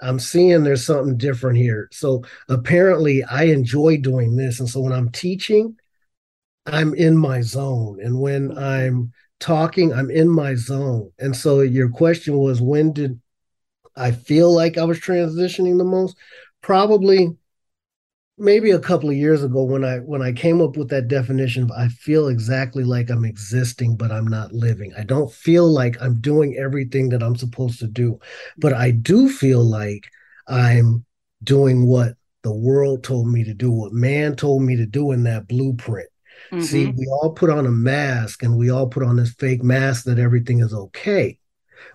I'm 0.00 0.20
seeing 0.20 0.62
there's 0.62 0.86
something 0.86 1.16
different 1.16 1.58
here. 1.58 1.88
So 1.90 2.22
apparently 2.48 3.24
I 3.24 3.44
enjoy 3.44 3.98
doing 3.98 4.36
this. 4.36 4.60
And 4.60 4.68
so 4.68 4.80
when 4.80 4.92
I'm 4.92 5.10
teaching, 5.10 5.76
I'm 6.66 6.94
in 6.94 7.16
my 7.16 7.40
zone. 7.40 7.98
And 8.02 8.20
when 8.20 8.56
I'm 8.56 9.12
talking, 9.40 9.92
I'm 9.92 10.10
in 10.10 10.28
my 10.28 10.54
zone. 10.54 11.10
And 11.18 11.34
so 11.34 11.60
your 11.60 11.88
question 11.88 12.38
was 12.38 12.60
when 12.60 12.92
did 12.92 13.20
I 13.96 14.12
feel 14.12 14.52
like 14.52 14.78
I 14.78 14.84
was 14.84 15.00
transitioning 15.00 15.78
the 15.78 15.84
most? 15.84 16.16
Probably 16.62 17.36
maybe 18.38 18.70
a 18.70 18.78
couple 18.78 19.10
of 19.10 19.16
years 19.16 19.42
ago 19.44 19.62
when 19.64 19.84
I 19.84 19.98
when 19.98 20.22
I 20.22 20.32
came 20.32 20.62
up 20.62 20.76
with 20.76 20.88
that 20.88 21.08
definition 21.08 21.70
I 21.76 21.88
feel 21.88 22.28
exactly 22.28 22.84
like 22.84 23.10
I'm 23.10 23.24
existing 23.24 23.96
but 23.96 24.10
I'm 24.10 24.26
not 24.26 24.52
living. 24.52 24.92
I 24.96 25.04
don't 25.04 25.30
feel 25.30 25.70
like 25.70 26.00
I'm 26.00 26.20
doing 26.20 26.56
everything 26.56 27.10
that 27.10 27.22
I'm 27.22 27.36
supposed 27.36 27.80
to 27.80 27.86
do, 27.86 28.18
but 28.56 28.72
I 28.72 28.92
do 28.92 29.28
feel 29.28 29.62
like 29.62 30.08
I'm 30.48 31.04
doing 31.44 31.86
what 31.86 32.14
the 32.42 32.54
world 32.54 33.04
told 33.04 33.28
me 33.28 33.44
to 33.44 33.54
do, 33.54 33.70
what 33.70 33.92
man 33.92 34.36
told 34.36 34.62
me 34.62 34.76
to 34.76 34.86
do 34.86 35.12
in 35.12 35.24
that 35.24 35.46
blueprint. 35.46 36.09
Mm-hmm. 36.52 36.62
See, 36.62 36.86
we 36.86 37.06
all 37.06 37.32
put 37.32 37.50
on 37.50 37.66
a 37.66 37.70
mask 37.70 38.42
and 38.42 38.56
we 38.56 38.70
all 38.70 38.88
put 38.88 39.02
on 39.02 39.16
this 39.16 39.32
fake 39.34 39.62
mask 39.62 40.04
that 40.04 40.18
everything 40.18 40.60
is 40.60 40.74
okay 40.74 41.38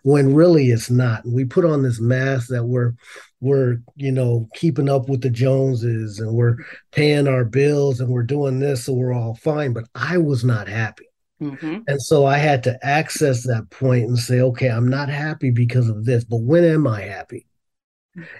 when 0.03 0.33
really 0.33 0.69
it's 0.69 0.89
not. 0.89 1.25
We 1.25 1.45
put 1.45 1.65
on 1.65 1.83
this 1.83 1.99
mask 1.99 2.49
that 2.49 2.65
we're 2.65 2.93
we're, 3.41 3.77
you 3.95 4.11
know, 4.11 4.49
keeping 4.55 4.89
up 4.89 5.09
with 5.09 5.21
the 5.21 5.29
Joneses 5.29 6.19
and 6.19 6.33
we're 6.33 6.57
paying 6.91 7.27
our 7.27 7.45
bills 7.45 7.99
and 7.99 8.09
we're 8.09 8.23
doing 8.23 8.59
this 8.59 8.85
so 8.85 8.93
we're 8.93 9.13
all 9.13 9.35
fine. 9.35 9.73
But 9.73 9.85
I 9.93 10.17
was 10.17 10.43
not 10.43 10.67
happy. 10.67 11.07
Mm-hmm. 11.41 11.79
And 11.87 12.01
so 12.01 12.25
I 12.25 12.37
had 12.37 12.63
to 12.63 12.79
access 12.83 13.43
that 13.43 13.69
point 13.69 14.05
and 14.05 14.17
say, 14.17 14.39
okay, 14.39 14.69
I'm 14.69 14.87
not 14.87 15.09
happy 15.09 15.51
because 15.51 15.89
of 15.89 16.05
this, 16.05 16.23
but 16.23 16.37
when 16.37 16.63
am 16.63 16.87
I 16.87 17.01
happy? 17.01 17.45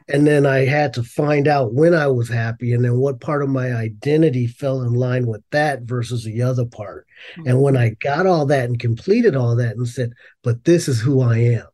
And 0.08 0.26
then 0.26 0.46
I 0.46 0.66
had 0.66 0.94
to 0.94 1.04
find 1.04 1.48
out 1.48 1.74
when 1.74 1.94
I 1.94 2.08
was 2.08 2.30
happy 2.30 2.74
and 2.74 2.84
then 2.84 2.98
what 2.98 3.22
part 3.22 3.44
of 3.44 3.50
my 3.50 3.74
identity 3.74 4.48
fell 4.48 4.82
in 4.82 4.94
line 4.94 5.28
with 5.28 5.44
that 5.52 5.84
versus 5.84 6.24
the 6.24 6.42
other 6.42 6.66
part. 6.66 7.08
Mm-hmm. 7.38 7.50
And 7.50 7.62
when 7.62 7.78
I 7.78 7.92
got 8.00 8.26
all 8.26 8.46
that 8.48 8.66
and 8.66 8.80
completed 8.80 9.36
all 9.36 9.56
that 9.56 9.76
and 9.76 9.88
said, 9.88 10.14
but 10.44 10.64
this 10.64 10.88
is 10.88 11.02
who 11.02 11.22
I 11.22 11.38
am. 11.38 11.66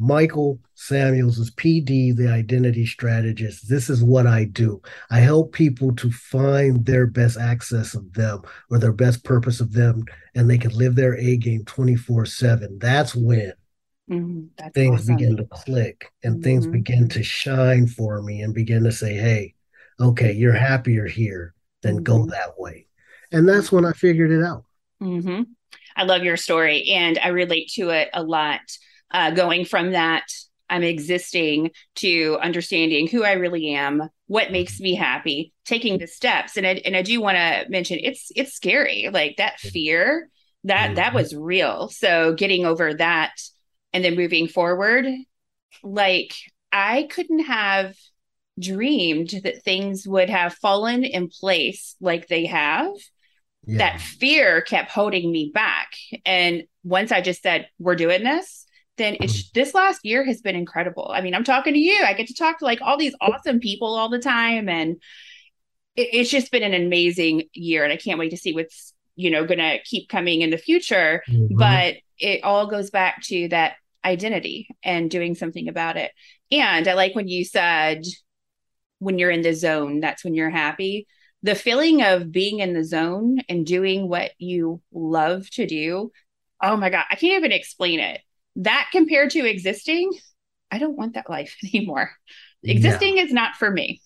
Michael 0.00 0.60
Samuels 0.76 1.38
is 1.38 1.50
PD, 1.50 2.14
the 2.14 2.28
identity 2.28 2.86
strategist. 2.86 3.68
This 3.68 3.90
is 3.90 4.02
what 4.02 4.28
I 4.28 4.44
do. 4.44 4.80
I 5.10 5.18
help 5.18 5.52
people 5.52 5.92
to 5.96 6.12
find 6.12 6.86
their 6.86 7.04
best 7.04 7.36
access 7.36 7.94
of 7.94 8.12
them 8.12 8.42
or 8.70 8.78
their 8.78 8.92
best 8.92 9.24
purpose 9.24 9.58
of 9.58 9.72
them, 9.72 10.04
and 10.36 10.48
they 10.48 10.56
can 10.56 10.70
live 10.70 10.94
their 10.94 11.16
A 11.16 11.36
game 11.36 11.64
24 11.64 12.26
7. 12.26 12.78
That's 12.78 13.16
when 13.16 13.52
Mm-hmm. 14.10 14.68
things 14.70 15.02
awesome. 15.02 15.16
begin 15.16 15.36
to 15.36 15.44
click 15.44 16.12
and 16.22 16.36
mm-hmm. 16.36 16.42
things 16.42 16.66
begin 16.66 17.08
to 17.10 17.22
shine 17.22 17.86
for 17.86 18.22
me 18.22 18.40
and 18.40 18.54
begin 18.54 18.84
to 18.84 18.92
say, 18.92 19.14
hey, 19.14 19.54
okay, 20.00 20.32
you're 20.32 20.52
happier 20.52 21.06
here, 21.06 21.54
then 21.82 21.96
mm-hmm. 21.96 22.04
go 22.04 22.26
that 22.26 22.58
way. 22.58 22.86
And 23.32 23.48
that's 23.48 23.70
when 23.70 23.84
I 23.84 23.92
figured 23.92 24.30
it 24.30 24.42
out. 24.42 24.64
Mm-hmm. 25.02 25.42
I 25.96 26.04
love 26.04 26.22
your 26.22 26.36
story 26.36 26.90
and 26.90 27.18
I 27.18 27.28
relate 27.28 27.70
to 27.74 27.90
it 27.90 28.08
a 28.14 28.22
lot. 28.22 28.60
Uh, 29.10 29.30
going 29.30 29.64
from 29.64 29.92
that, 29.92 30.24
I'm 30.70 30.82
existing 30.82 31.70
to 31.96 32.38
understanding 32.42 33.08
who 33.08 33.24
I 33.24 33.32
really 33.32 33.74
am, 33.74 34.08
what 34.26 34.52
makes 34.52 34.74
mm-hmm. 34.74 34.84
me 34.84 34.94
happy, 34.94 35.52
taking 35.64 35.98
the 35.98 36.06
steps. 36.06 36.56
And 36.56 36.66
I, 36.66 36.80
and 36.84 36.96
I 36.96 37.02
do 37.02 37.20
want 37.20 37.36
to 37.36 37.66
mention 37.68 37.98
it's 38.00 38.30
it's 38.34 38.54
scary, 38.54 39.10
like 39.12 39.36
that 39.36 39.60
fear 39.60 40.28
that 40.64 40.96
that 40.96 41.08
mm-hmm. 41.08 41.16
was 41.16 41.34
real. 41.34 41.88
So 41.88 42.34
getting 42.34 42.66
over 42.66 42.94
that 42.94 43.32
and 43.98 44.04
then 44.04 44.14
moving 44.14 44.46
forward 44.46 45.06
like 45.82 46.32
i 46.72 47.02
couldn't 47.10 47.40
have 47.40 47.96
dreamed 48.58 49.30
that 49.42 49.64
things 49.64 50.06
would 50.06 50.30
have 50.30 50.54
fallen 50.54 51.04
in 51.04 51.28
place 51.28 51.96
like 52.00 52.28
they 52.28 52.46
have. 52.46 52.92
Yeah. 53.66 53.78
that 53.78 54.00
fear 54.00 54.62
kept 54.62 54.90
holding 54.90 55.30
me 55.30 55.50
back. 55.52 55.88
And 56.24 56.62
once 56.84 57.12
i 57.12 57.20
just 57.20 57.42
said 57.42 57.68
we're 57.78 57.96
doing 57.96 58.24
this 58.24 58.64
then 58.96 59.16
it's 59.20 59.42
mm. 59.42 59.52
this 59.52 59.74
last 59.74 60.00
year 60.04 60.24
has 60.24 60.40
been 60.40 60.56
incredible. 60.56 61.10
I 61.12 61.20
mean 61.20 61.34
i'm 61.34 61.44
talking 61.44 61.74
to 61.74 61.78
you. 61.78 62.02
I 62.02 62.14
get 62.14 62.28
to 62.28 62.34
talk 62.34 62.60
to 62.60 62.64
like 62.64 62.80
all 62.80 62.96
these 62.96 63.14
awesome 63.20 63.60
people 63.60 63.94
all 63.94 64.08
the 64.08 64.18
time. 64.18 64.68
And 64.68 64.96
it, 65.96 66.08
it's 66.12 66.30
just 66.30 66.50
been 66.50 66.62
an 66.62 66.74
amazing 66.74 67.44
year. 67.52 67.84
And 67.84 67.92
i 67.92 67.96
can't 67.96 68.18
wait 68.18 68.30
to 68.30 68.36
see 68.36 68.54
what's 68.54 68.94
you 69.16 69.30
know 69.30 69.44
going 69.44 69.58
to 69.58 69.78
keep 69.84 70.08
coming 70.08 70.40
in 70.40 70.50
the 70.50 70.58
future. 70.58 71.22
Mm-hmm. 71.28 71.56
but 71.56 71.96
it 72.18 72.42
all 72.42 72.66
goes 72.66 72.90
back 72.90 73.22
to 73.24 73.48
that 73.48 73.74
identity 74.04 74.68
and 74.82 75.10
doing 75.10 75.34
something 75.34 75.68
about 75.68 75.96
it. 75.96 76.12
And 76.50 76.86
I 76.86 76.94
like 76.94 77.14
when 77.14 77.28
you 77.28 77.44
said, 77.44 78.02
when 78.98 79.18
you're 79.18 79.30
in 79.30 79.42
the 79.42 79.54
zone, 79.54 80.00
that's 80.00 80.24
when 80.24 80.34
you're 80.34 80.50
happy. 80.50 81.06
The 81.42 81.54
feeling 81.54 82.02
of 82.02 82.32
being 82.32 82.58
in 82.58 82.74
the 82.74 82.84
zone 82.84 83.38
and 83.48 83.64
doing 83.64 84.08
what 84.08 84.32
you 84.38 84.80
love 84.92 85.48
to 85.50 85.66
do. 85.66 86.10
Oh 86.62 86.76
my 86.76 86.90
God, 86.90 87.04
I 87.10 87.14
can't 87.14 87.38
even 87.38 87.52
explain 87.52 88.00
it. 88.00 88.20
That 88.56 88.88
compared 88.90 89.30
to 89.30 89.48
existing, 89.48 90.10
I 90.70 90.78
don't 90.78 90.96
want 90.96 91.14
that 91.14 91.30
life 91.30 91.56
anymore. 91.74 92.10
Existing 92.64 93.18
yeah. 93.18 93.24
is 93.24 93.32
not 93.32 93.56
for 93.56 93.70
me. 93.70 94.02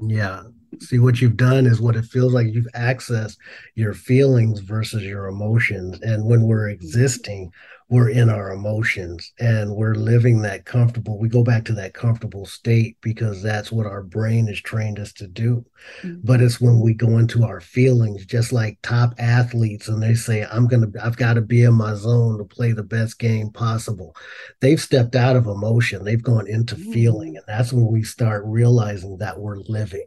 Yeah. 0.00 0.42
See, 0.80 0.98
what 0.98 1.20
you've 1.20 1.36
done 1.36 1.66
is 1.66 1.80
what 1.80 1.96
it 1.96 2.04
feels 2.06 2.32
like 2.32 2.46
you've 2.46 2.72
accessed 2.74 3.36
your 3.74 3.94
feelings 3.94 4.60
versus 4.60 5.02
your 5.02 5.26
emotions. 5.26 6.00
And 6.00 6.24
when 6.24 6.42
we're 6.42 6.70
existing, 6.70 7.52
we're 7.92 8.08
in 8.08 8.30
our 8.30 8.52
emotions 8.52 9.34
and 9.38 9.70
we're 9.76 9.94
living 9.94 10.40
that 10.40 10.64
comfortable 10.64 11.18
we 11.18 11.28
go 11.28 11.44
back 11.44 11.62
to 11.62 11.74
that 11.74 11.92
comfortable 11.92 12.46
state 12.46 12.96
because 13.02 13.42
that's 13.42 13.70
what 13.70 13.84
our 13.84 14.02
brain 14.02 14.48
is 14.48 14.58
trained 14.62 14.98
us 14.98 15.12
to 15.12 15.26
do 15.26 15.62
mm-hmm. 16.00 16.18
but 16.24 16.40
it's 16.40 16.58
when 16.58 16.80
we 16.80 16.94
go 16.94 17.18
into 17.18 17.44
our 17.44 17.60
feelings 17.60 18.24
just 18.24 18.50
like 18.50 18.78
top 18.82 19.12
athletes 19.18 19.88
and 19.88 20.02
they 20.02 20.14
say 20.14 20.46
i'm 20.50 20.66
gonna 20.66 20.86
i've 21.02 21.18
got 21.18 21.34
to 21.34 21.42
be 21.42 21.64
in 21.64 21.74
my 21.74 21.94
zone 21.94 22.38
to 22.38 22.44
play 22.44 22.72
the 22.72 22.82
best 22.82 23.18
game 23.18 23.50
possible 23.50 24.16
they've 24.60 24.80
stepped 24.80 25.14
out 25.14 25.36
of 25.36 25.46
emotion 25.46 26.02
they've 26.02 26.22
gone 26.22 26.48
into 26.48 26.74
mm-hmm. 26.74 26.92
feeling 26.92 27.36
and 27.36 27.44
that's 27.46 27.74
when 27.74 27.88
we 27.88 28.02
start 28.02 28.42
realizing 28.46 29.18
that 29.18 29.38
we're 29.38 29.58
living 29.66 30.06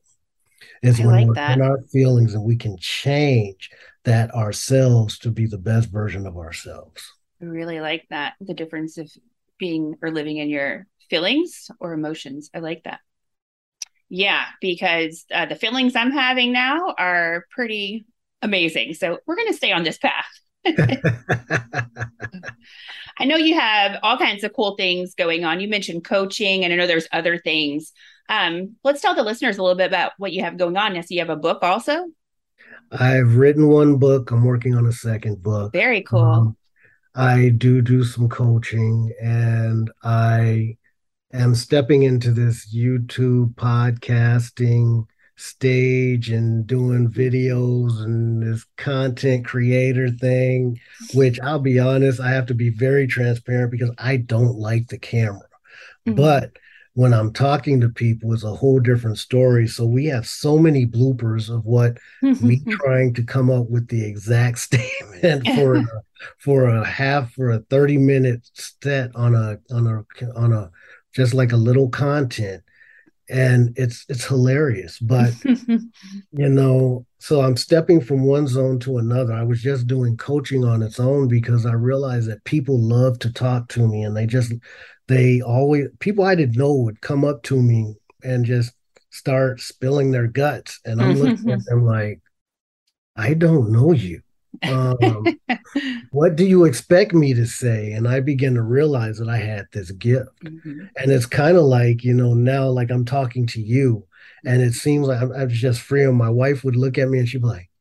is 0.81 0.99
when 0.99 1.07
like 1.07 1.27
we're 1.27 1.33
that. 1.35 1.57
in 1.57 1.61
our 1.61 1.81
feelings 1.91 2.33
and 2.33 2.43
we 2.43 2.55
can 2.55 2.77
change 2.77 3.69
that 4.03 4.33
ourselves 4.33 5.17
to 5.19 5.31
be 5.31 5.45
the 5.45 5.57
best 5.57 5.89
version 5.89 6.25
of 6.27 6.37
ourselves 6.37 7.13
I 7.41 7.45
really 7.45 7.79
like 7.79 8.05
that. 8.09 8.33
The 8.39 8.53
difference 8.53 8.97
of 8.97 9.11
being 9.57 9.95
or 10.01 10.11
living 10.11 10.37
in 10.37 10.49
your 10.49 10.87
feelings 11.09 11.69
or 11.79 11.93
emotions. 11.93 12.49
I 12.53 12.59
like 12.59 12.83
that. 12.83 12.99
Yeah, 14.09 14.45
because 14.61 15.25
uh, 15.33 15.45
the 15.47 15.55
feelings 15.55 15.95
I'm 15.95 16.11
having 16.11 16.53
now 16.53 16.93
are 16.97 17.45
pretty 17.51 18.05
amazing. 18.41 18.93
So 18.93 19.19
we're 19.25 19.35
going 19.35 19.47
to 19.47 19.53
stay 19.53 19.71
on 19.71 19.83
this 19.83 19.97
path. 19.97 20.25
I 23.17 23.25
know 23.25 23.37
you 23.37 23.59
have 23.59 23.99
all 24.03 24.17
kinds 24.17 24.43
of 24.43 24.53
cool 24.53 24.75
things 24.75 25.15
going 25.15 25.43
on. 25.43 25.59
You 25.59 25.67
mentioned 25.67 26.03
coaching, 26.03 26.63
and 26.63 26.71
I 26.71 26.75
know 26.75 26.87
there's 26.87 27.07
other 27.11 27.37
things. 27.37 27.91
Um, 28.29 28.75
let's 28.83 29.01
tell 29.01 29.15
the 29.15 29.23
listeners 29.23 29.57
a 29.57 29.63
little 29.63 29.77
bit 29.77 29.87
about 29.87 30.13
what 30.17 30.33
you 30.33 30.43
have 30.43 30.57
going 30.57 30.77
on. 30.77 30.95
Yes, 30.95 31.11
you 31.11 31.19
have 31.19 31.29
a 31.29 31.35
book 31.35 31.59
also. 31.61 32.07
I've 32.91 33.35
written 33.35 33.67
one 33.67 33.97
book. 33.97 34.31
I'm 34.31 34.43
working 34.43 34.75
on 34.75 34.85
a 34.85 34.91
second 34.91 35.41
book. 35.41 35.73
Very 35.73 36.01
cool. 36.01 36.21
Um, 36.21 36.57
I 37.15 37.49
do 37.49 37.81
do 37.81 38.03
some 38.03 38.27
coaching 38.27 39.13
and 39.21 39.89
I 40.03 40.77
am 41.33 41.55
stepping 41.55 42.03
into 42.03 42.31
this 42.31 42.73
YouTube 42.75 43.55
podcasting 43.55 45.05
stage 45.37 46.29
and 46.29 46.65
doing 46.65 47.09
videos 47.09 48.01
and 48.01 48.41
this 48.41 48.65
content 48.77 49.45
creator 49.45 50.09
thing, 50.09 50.79
which 51.13 51.39
I'll 51.41 51.59
be 51.59 51.79
honest, 51.79 52.19
I 52.19 52.29
have 52.29 52.45
to 52.47 52.53
be 52.53 52.69
very 52.69 53.07
transparent 53.07 53.71
because 53.71 53.91
I 53.97 54.17
don't 54.17 54.57
like 54.57 54.87
the 54.87 54.97
camera. 54.97 55.47
Mm-hmm. 56.07 56.15
But 56.15 56.57
when 56.95 57.13
I'm 57.13 57.33
talking 57.33 57.81
to 57.81 57.89
people, 57.89 58.33
it's 58.33 58.45
a 58.45 58.55
whole 58.55 58.79
different 58.79 59.17
story. 59.17 59.67
So 59.67 59.85
we 59.85 60.05
have 60.05 60.25
so 60.25 60.57
many 60.57 60.85
bloopers 60.85 61.53
of 61.53 61.65
what 61.65 61.97
me 62.21 62.61
trying 62.69 63.13
to 63.15 63.23
come 63.23 63.51
up 63.51 63.69
with 63.69 63.89
the 63.89 64.03
exact 64.03 64.59
statement 64.59 65.45
for 65.55 65.75
a, 65.75 65.85
for 66.39 66.65
a 66.65 66.85
half 66.85 67.33
for 67.33 67.51
a 67.51 67.59
30 67.69 67.97
minute 67.97 68.49
set 68.53 69.13
on 69.13 69.35
a 69.35 69.59
on 69.71 69.87
a 69.87 70.05
on 70.35 70.53
a 70.53 70.71
just 71.13 71.33
like 71.33 71.51
a 71.51 71.57
little 71.57 71.89
content. 71.89 72.63
And 73.27 73.73
it's 73.75 74.05
it's 74.07 74.25
hilarious. 74.25 74.97
But 74.99 75.33
you 75.43 76.49
know 76.49 77.05
so 77.17 77.41
i'm 77.41 77.57
stepping 77.57 77.99
from 77.99 78.23
one 78.23 78.47
zone 78.47 78.77
to 78.79 78.99
another. 78.99 79.33
I 79.33 79.43
was 79.43 79.61
just 79.61 79.87
doing 79.87 80.15
coaching 80.15 80.63
on 80.63 80.83
its 80.83 80.99
own 80.99 81.27
because 81.27 81.65
i 81.65 81.73
realized 81.73 82.29
that 82.29 82.43
people 82.43 82.79
love 82.79 83.17
to 83.19 83.33
talk 83.33 83.67
to 83.69 83.87
me 83.87 84.03
and 84.03 84.15
they 84.15 84.27
just 84.27 84.53
they 85.07 85.41
always 85.41 85.87
people 85.99 86.23
i 86.23 86.35
didn't 86.35 86.57
know 86.57 86.73
would 86.73 87.01
come 87.01 87.23
up 87.23 87.43
to 87.43 87.61
me 87.61 87.95
and 88.23 88.45
just 88.45 88.73
start 89.09 89.61
spilling 89.61 90.11
their 90.11 90.27
guts 90.27 90.79
and 90.85 91.01
i'm 91.01 91.15
looking 91.15 91.51
at 91.51 91.63
them 91.65 91.85
like 91.85 92.19
i 93.15 93.33
don't 93.33 93.71
know 93.71 93.91
you 93.91 94.21
um, 94.63 95.25
what 96.11 96.35
do 96.35 96.45
you 96.45 96.65
expect 96.65 97.13
me 97.13 97.33
to 97.33 97.45
say? 97.45 97.91
And 97.91 98.07
I 98.07 98.19
began 98.19 98.53
to 98.55 98.61
realize 98.61 99.17
that 99.17 99.29
I 99.29 99.37
had 99.37 99.65
this 99.71 99.91
gift. 99.91 100.29
Mm-hmm. 100.43 100.85
And 100.97 101.11
it's 101.11 101.25
kind 101.25 101.57
of 101.57 101.63
like, 101.63 102.03
you 102.03 102.13
know, 102.13 102.33
now 102.33 102.67
like 102.67 102.91
I'm 102.91 103.05
talking 103.05 103.45
to 103.47 103.61
you, 103.61 104.05
and 104.45 104.61
it 104.61 104.73
seems 104.73 105.07
like 105.07 105.21
I'm, 105.21 105.31
I'm 105.31 105.49
just 105.49 105.81
free. 105.81 106.03
And 106.03 106.17
my 106.17 106.29
wife 106.29 106.63
would 106.63 106.75
look 106.75 106.97
at 106.97 107.09
me 107.09 107.19
and 107.19 107.27
she'd 107.27 107.41
be 107.41 107.47
like, 107.47 107.57
mm-hmm. 107.61 107.74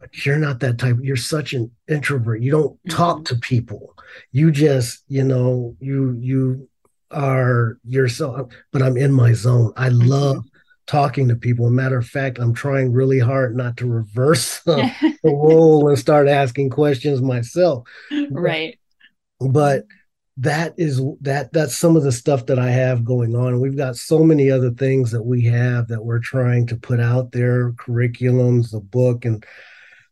But 0.00 0.24
you're 0.24 0.38
not 0.38 0.60
that 0.60 0.78
type. 0.78 0.96
You're 1.02 1.16
such 1.16 1.52
an 1.52 1.70
introvert. 1.88 2.40
You 2.40 2.50
don't 2.50 2.78
talk 2.90 3.18
mm-hmm. 3.18 3.34
to 3.34 3.40
people. 3.40 3.94
You 4.32 4.50
just, 4.50 5.04
you 5.08 5.24
know, 5.24 5.76
you, 5.80 6.16
you, 6.20 6.68
are 7.10 7.78
yourself 7.84 8.50
but 8.72 8.82
i'm 8.82 8.96
in 8.96 9.12
my 9.12 9.32
zone 9.32 9.72
i 9.76 9.88
mm-hmm. 9.88 10.08
love 10.08 10.44
talking 10.86 11.28
to 11.28 11.36
people. 11.36 11.70
matter 11.70 11.98
of 11.98 12.06
fact, 12.06 12.38
I'm 12.38 12.54
trying 12.54 12.92
really 12.92 13.18
hard 13.18 13.56
not 13.56 13.76
to 13.78 13.86
reverse 13.86 14.60
the 14.64 15.14
role 15.24 15.88
and 15.88 15.98
start 15.98 16.28
asking 16.28 16.70
questions 16.70 17.22
myself. 17.22 17.86
Right. 18.30 18.78
But, 19.40 19.52
but 19.52 19.84
that 20.38 20.74
is 20.76 21.00
that 21.20 21.52
that's 21.52 21.76
some 21.76 21.96
of 21.96 22.02
the 22.02 22.12
stuff 22.12 22.46
that 22.46 22.58
I 22.58 22.70
have 22.70 23.04
going 23.04 23.36
on. 23.36 23.60
We've 23.60 23.76
got 23.76 23.96
so 23.96 24.24
many 24.24 24.50
other 24.50 24.70
things 24.70 25.12
that 25.12 25.22
we 25.22 25.44
have 25.44 25.88
that 25.88 26.04
we're 26.04 26.18
trying 26.20 26.66
to 26.68 26.76
put 26.76 26.98
out 26.98 27.32
there, 27.32 27.72
curriculums, 27.72 28.72
the 28.72 28.80
book, 28.80 29.24
and 29.24 29.44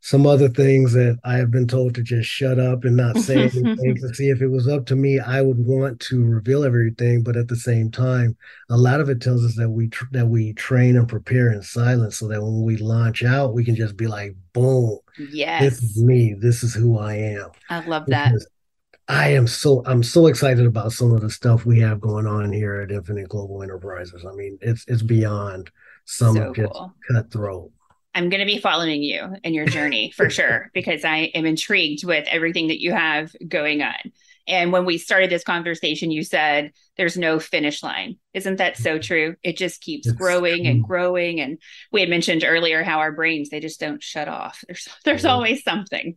some 0.01 0.27
other 0.27 0.49
things 0.49 0.93
that 0.93 1.19
I 1.25 1.37
have 1.37 1.51
been 1.51 1.69
told 1.69 1.95
to 1.95 2.03
just 2.03 2.29
shut 2.29 2.59
up 2.59 2.85
and 2.85 2.97
not 2.97 3.19
say 3.19 3.35
anything 3.43 3.97
to 3.97 4.15
see 4.15 4.31
if 4.31 4.43
it 4.43 4.49
was 4.49 4.69
up 4.69 4.87
to 4.87 4.97
me, 4.97 5.19
I 5.19 5.43
would 5.43 5.59
want 5.59 5.99
to 6.01 6.25
reveal 6.25 6.65
everything. 6.65 7.23
But 7.23 7.37
at 7.37 7.49
the 7.49 7.57
same 7.57 7.91
time, 7.91 8.37
a 8.71 8.77
lot 8.77 9.01
of 9.01 9.09
it 9.09 9.21
tells 9.21 9.45
us 9.45 9.57
that 9.57 9.71
we 9.71 9.89
tr- 9.89 10.05
that 10.13 10.29
we 10.29 10.53
train 10.53 10.97
and 10.97 11.09
prepare 11.09 11.53
in 11.53 11.63
silence, 11.63 12.19
so 12.19 12.29
that 12.29 12.43
when 12.43 12.63
we 12.63 12.77
launch 12.77 13.25
out, 13.25 13.55
we 13.55 13.65
can 13.65 13.75
just 13.75 13.97
be 13.97 14.07
like, 14.07 14.37
"Boom! 14.53 14.99
Yes, 15.19 15.81
this 15.81 15.83
is 15.83 16.03
me. 16.03 16.35
This 16.39 16.63
is 16.63 16.75
who 16.75 16.97
I 16.97 17.15
am." 17.15 17.51
I 17.69 17.81
love 17.81 18.07
that. 18.07 18.35
I 19.09 19.31
am 19.31 19.47
so 19.47 19.83
I'm 19.87 20.03
so 20.03 20.27
excited 20.27 20.67
about 20.67 20.93
some 20.93 21.13
of 21.13 21.21
the 21.21 21.31
stuff 21.31 21.67
we 21.67 21.81
have 21.81 22.01
going 22.01 22.27
on 22.27 22.53
here 22.53 22.81
at 22.81 22.91
Infinite 22.91 23.29
Global 23.29 23.63
Enterprises. 23.63 24.25
I 24.29 24.35
mean, 24.35 24.59
it's 24.61 24.85
it's 24.87 25.03
beyond 25.03 25.71
some 26.05 26.37
so 26.37 26.53
just 26.53 26.73
cool. 26.73 26.95
cutthroat. 27.11 27.71
I'm 28.15 28.29
going 28.29 28.41
to 28.41 28.47
be 28.47 28.59
following 28.59 29.03
you 29.03 29.37
in 29.43 29.55
your 29.55 29.67
journey 29.67 30.13
for 30.15 30.29
sure 30.31 30.71
because 30.75 31.05
I 31.05 31.31
am 31.35 31.47
intrigued 31.47 32.05
with 32.05 32.27
everything 32.29 32.69
that 32.69 32.81
you 32.81 32.93
have 32.93 33.35
going 33.49 33.83
on. 33.83 34.13
And 34.49 34.73
when 34.73 34.85
we 34.85 34.99
started 34.99 35.31
this 35.31 35.45
conversation, 35.45 36.11
you 36.11 36.25
said 36.25 36.73
there's 36.97 37.17
no 37.17 37.39
finish 37.39 37.83
line. 37.83 38.17
Isn't 38.35 38.57
that 38.57 38.77
so 38.77 38.95
mm-hmm. 38.95 39.03
true? 39.03 39.37
It 39.43 39.57
just 39.57 39.81
keeps 39.81 40.07
it's 40.07 40.17
growing 40.17 40.65
true. 40.65 40.71
and 40.71 40.85
growing. 40.85 41.41
And 41.41 41.59
we 41.93 42.01
had 42.01 42.11
mentioned 42.11 42.45
earlier 42.45 42.83
how 42.83 42.99
our 42.99 43.13
brains 43.13 43.51
they 43.51 43.61
just 43.61 43.79
don't 43.79 44.03
shut 44.03 44.29
off. 44.29 44.65
There's 44.67 44.89
there's 45.05 45.23
mm-hmm. 45.23 45.31
always 45.31 45.63
something. 45.63 46.17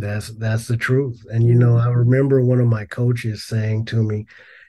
That's 0.00 0.28
that's 0.36 0.68
the 0.68 0.76
truth. 0.76 1.24
And 1.30 1.46
you 1.46 1.54
know, 1.54 1.78
I 1.78 1.88
remember 1.88 2.42
one 2.42 2.60
of 2.60 2.66
my 2.66 2.84
coaches 2.84 3.44
saying 3.44 3.86
to 3.86 4.02
me, 4.02 4.26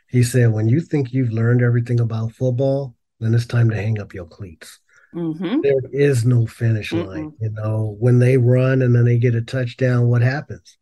he 0.07 0.23
said, 0.23 0.53
"When 0.53 0.69
you 0.69 0.79
think 0.79 1.13
you've 1.13 1.31
learned 1.31 1.61
everything 1.61 1.99
about 1.99 2.33
football, 2.33 2.95
then 3.19 3.33
it's 3.33 3.45
time 3.45 3.69
to 3.69 3.75
hang 3.75 3.99
up 3.99 4.13
your 4.13 4.25
cleats." 4.25 4.79
Mm-hmm. 5.13 5.61
There 5.61 5.81
is 5.91 6.25
no 6.25 6.45
finish 6.45 6.93
line. 6.93 7.31
Mm-hmm. 7.31 7.43
You 7.43 7.51
know, 7.51 7.95
when 7.99 8.19
they 8.19 8.37
run 8.37 8.81
and 8.81 8.95
then 8.95 9.05
they 9.05 9.17
get 9.17 9.35
a 9.35 9.41
touchdown, 9.41 10.07
what 10.07 10.21
happens? 10.21 10.77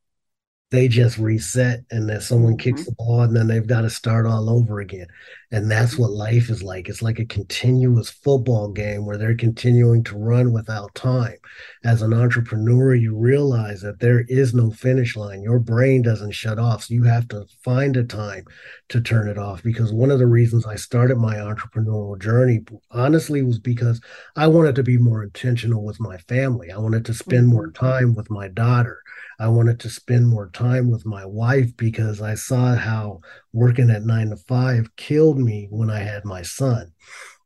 they 0.71 0.87
just 0.87 1.17
reset 1.17 1.81
and 1.91 2.09
then 2.09 2.19
someone 2.19 2.57
kicks 2.57 2.81
mm-hmm. 2.81 2.89
the 2.89 2.95
ball 2.95 3.21
and 3.21 3.35
then 3.35 3.47
they've 3.47 3.67
got 3.67 3.81
to 3.81 3.89
start 3.89 4.25
all 4.25 4.49
over 4.49 4.79
again. 4.79 5.07
And 5.55 5.71
that's 5.71 5.97
what 5.97 6.11
life 6.11 6.49
is 6.49 6.61
like. 6.61 6.89
It's 6.89 7.01
like 7.01 7.17
a 7.17 7.25
continuous 7.25 8.09
football 8.09 8.67
game 8.67 9.05
where 9.05 9.17
they're 9.17 9.37
continuing 9.37 10.03
to 10.03 10.17
run 10.17 10.51
without 10.51 10.93
time. 10.95 11.37
As 11.85 12.01
an 12.01 12.13
entrepreneur, 12.13 12.93
you 12.93 13.15
realize 13.15 13.79
that 13.79 14.01
there 14.01 14.25
is 14.27 14.53
no 14.53 14.69
finish 14.69 15.15
line. 15.15 15.43
Your 15.43 15.59
brain 15.59 16.01
doesn't 16.01 16.33
shut 16.33 16.59
off. 16.59 16.83
So 16.83 16.93
you 16.93 17.03
have 17.03 17.29
to 17.29 17.45
find 17.63 17.95
a 17.95 18.03
time 18.03 18.43
to 18.89 18.99
turn 18.99 19.29
it 19.29 19.37
off. 19.37 19.63
Because 19.63 19.93
one 19.93 20.11
of 20.11 20.19
the 20.19 20.27
reasons 20.27 20.65
I 20.65 20.75
started 20.75 21.15
my 21.19 21.35
entrepreneurial 21.35 22.19
journey, 22.19 22.65
honestly, 22.91 23.41
was 23.41 23.57
because 23.57 24.01
I 24.35 24.47
wanted 24.47 24.75
to 24.75 24.83
be 24.83 24.97
more 24.97 25.23
intentional 25.23 25.85
with 25.85 26.01
my 26.01 26.17
family. 26.17 26.69
I 26.69 26.79
wanted 26.79 27.05
to 27.05 27.13
spend 27.13 27.47
more 27.47 27.69
mm-hmm. 27.69 27.85
time 27.85 28.13
with 28.13 28.29
my 28.29 28.49
daughter. 28.49 29.01
I 29.39 29.49
wanted 29.49 29.79
to 29.81 29.89
spend 29.89 30.27
more 30.27 30.49
time 30.49 30.89
with 30.89 31.05
my 31.05 31.25
wife 31.25 31.75
because 31.75 32.21
I 32.21 32.35
saw 32.35 32.75
how 32.75 33.21
working 33.55 33.89
at 33.89 34.03
nine 34.03 34.29
to 34.29 34.35
five 34.35 34.93
killed 34.97 35.39
me 35.39 35.67
when 35.71 35.89
I 35.89 35.99
had 35.99 36.25
my 36.25 36.41
son. 36.41 36.91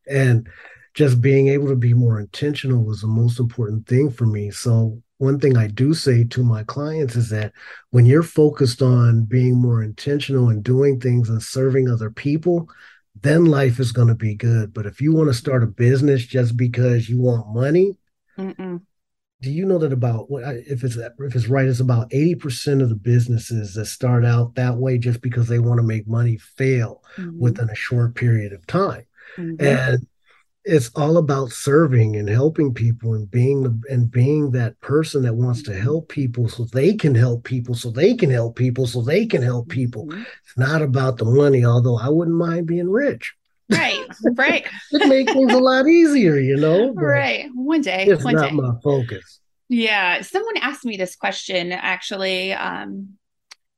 And 0.10 0.50
just 0.95 1.22
being 1.22 1.50
able 1.50 1.67
to 1.67 1.76
be 1.76 1.93
more 1.93 2.19
intentional 2.19 2.84
was 2.84 3.02
the 3.02 3.08
most 3.08 3.39
important 3.39 3.88
thing 3.88 4.10
for 4.10 4.26
me. 4.26 4.50
So, 4.50 5.02
one 5.19 5.39
thing 5.39 5.56
I 5.56 5.67
do 5.67 5.93
say 5.93 6.24
to 6.24 6.43
my 6.43 6.63
clients 6.63 7.15
is 7.15 7.30
that 7.30 7.52
when 7.91 8.06
you're 8.06 8.24
focused 8.24 8.82
on 8.82 9.26
being 9.26 9.56
more 9.56 9.84
intentional 9.84 10.50
and 10.50 10.63
doing 10.63 11.00
things 11.00 11.30
and 11.30 11.43
serving 11.43 11.89
other 11.89 12.10
people, 12.10 12.69
then 13.22 13.45
life 13.45 13.80
is 13.80 13.91
going 13.91 14.08
to 14.08 14.15
be 14.15 14.34
good. 14.34 14.74
But 14.74 14.86
if 14.86 15.02
you 15.02 15.13
want 15.13 15.28
to 15.28 15.34
start 15.34 15.62
a 15.62 15.67
business 15.67 16.26
just 16.26 16.56
because 16.56 17.10
you 17.10 17.19
want 17.19 17.54
money, 17.54 17.98
do 19.41 19.52
you 19.52 19.65
know 19.65 19.78
that 19.78 19.93
about 19.93 20.28
if 20.30 20.84
it's 20.84 20.95
if 20.97 21.36
it's 21.36 21.47
right 21.47 21.67
it's 21.67 21.80
about 21.80 22.10
80% 22.12 22.82
of 22.82 22.89
the 22.89 22.95
businesses 22.95 23.73
that 23.73 23.86
start 23.86 24.25
out 24.25 24.56
that 24.56 24.78
way 24.78 24.97
just 24.97 25.21
because 25.21 25.47
they 25.47 25.60
want 25.60 25.80
to 25.80 25.84
make 25.84 26.08
money 26.08 26.38
fail 26.38 27.04
mm-hmm. 27.15 27.39
within 27.39 27.69
a 27.69 27.75
short 27.75 28.15
period 28.15 28.54
of 28.54 28.65
time 28.67 29.06
mm-hmm. 29.38 29.65
and 29.65 30.08
it's 30.65 30.89
all 30.89 31.17
about 31.17 31.52
serving 31.52 32.17
and 32.17 32.28
helping 32.28 32.73
people 32.73 33.13
and 33.13 33.32
being 33.32 33.63
the, 33.63 33.82
and 33.89 34.12
being 34.12 34.52
that 34.52 34.80
person 34.82 35.23
that 35.23 35.34
wants 35.34 35.63
to 35.63 35.73
help 35.73 36.10
people 36.10 36.49
so 36.49 36.65
they 36.65 36.93
can 36.93 37.15
help 37.15 37.45
people 37.45 37.73
so 37.73 37.89
they 37.89 38.13
can 38.13 38.30
help 38.30 38.58
people 38.58 38.86
so 38.86 39.02
they 39.02 39.25
can 39.25 39.41
help 39.41 39.69
people 39.69 40.06
mm-hmm. 40.08 40.21
it's 40.21 40.58
not 40.58 40.82
about 40.82 41.17
the 41.17 41.25
money 41.25 41.63
although 41.63 41.97
i 41.97 42.10
wouldn't 42.10 42.36
mind 42.36 42.67
being 42.67 42.89
rich 42.89 43.36
Right, 43.69 44.05
right. 44.34 44.65
it 44.91 45.08
makes 45.08 45.32
things 45.32 45.53
a 45.53 45.60
lot 45.60 45.88
easier, 45.88 46.38
you 46.38 46.58
know. 46.58 46.91
Right. 46.93 47.49
One 47.53 47.82
day. 47.82 48.05
It's 48.05 48.23
one 48.23 48.36
not 48.36 48.49
day. 48.49 48.55
my 48.55 48.71
focus. 48.84 49.39
Yeah. 49.67 50.21
Someone 50.21 50.58
asked 50.58 50.86
me 50.86 50.97
this 50.97 51.15
question 51.15 51.71
actually. 51.71 52.53
Um, 52.53 53.19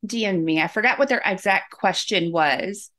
DM 0.06 0.44
me. 0.44 0.62
I 0.62 0.68
forgot 0.68 0.98
what 0.98 1.10
their 1.10 1.22
exact 1.24 1.72
question 1.72 2.32
was 2.32 2.90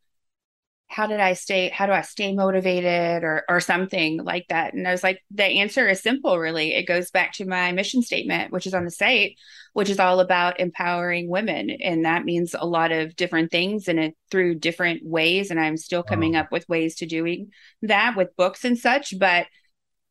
how 0.93 1.07
did 1.07 1.21
I 1.21 1.33
stay, 1.33 1.71
how 1.71 1.87
do 1.87 1.93
I 1.93 2.03
stay 2.03 2.35
motivated 2.35 3.25
or, 3.25 3.45
or 3.49 3.61
something 3.61 4.23
like 4.23 4.45
that? 4.51 4.75
And 4.75 4.87
I 4.87 4.93
was 4.93 5.03
like, 5.03 5.23
the 5.31 5.45
answer 5.45 5.89
is 5.89 6.03
simple, 6.03 6.39
really. 6.39 6.75
It 6.75 6.87
goes 6.87 7.11
back 7.11 7.33
to 7.35 7.47
my 7.47 7.73
mission 7.73 8.03
statement, 8.03 8.53
which 8.53 8.67
is 8.67 8.75
on 8.75 8.85
the 8.85 8.91
site, 8.91 9.37
which 9.73 9.89
is 9.89 9.99
all 9.99 10.21
about 10.21 10.61
empowering 10.61 11.31
women. 11.31 11.71
And 11.71 12.05
that 12.05 12.27
means 12.27 12.55
a 12.55 12.67
lot 12.67 12.93
of 12.93 13.17
different 13.17 13.51
things 13.51 13.89
and 13.89 13.99
it 13.99 14.15
through 14.31 14.57
different 14.57 15.01
ways. 15.03 15.51
And 15.51 15.59
I'm 15.59 15.79
still 15.79 16.03
coming 16.03 16.37
up 16.37 16.53
with 16.53 16.69
ways 16.69 16.97
to 16.97 17.07
doing 17.07 17.53
that 17.81 18.15
with 18.15 18.37
books 18.37 18.63
and 18.67 18.77
such, 18.77 19.19
but 19.19 19.47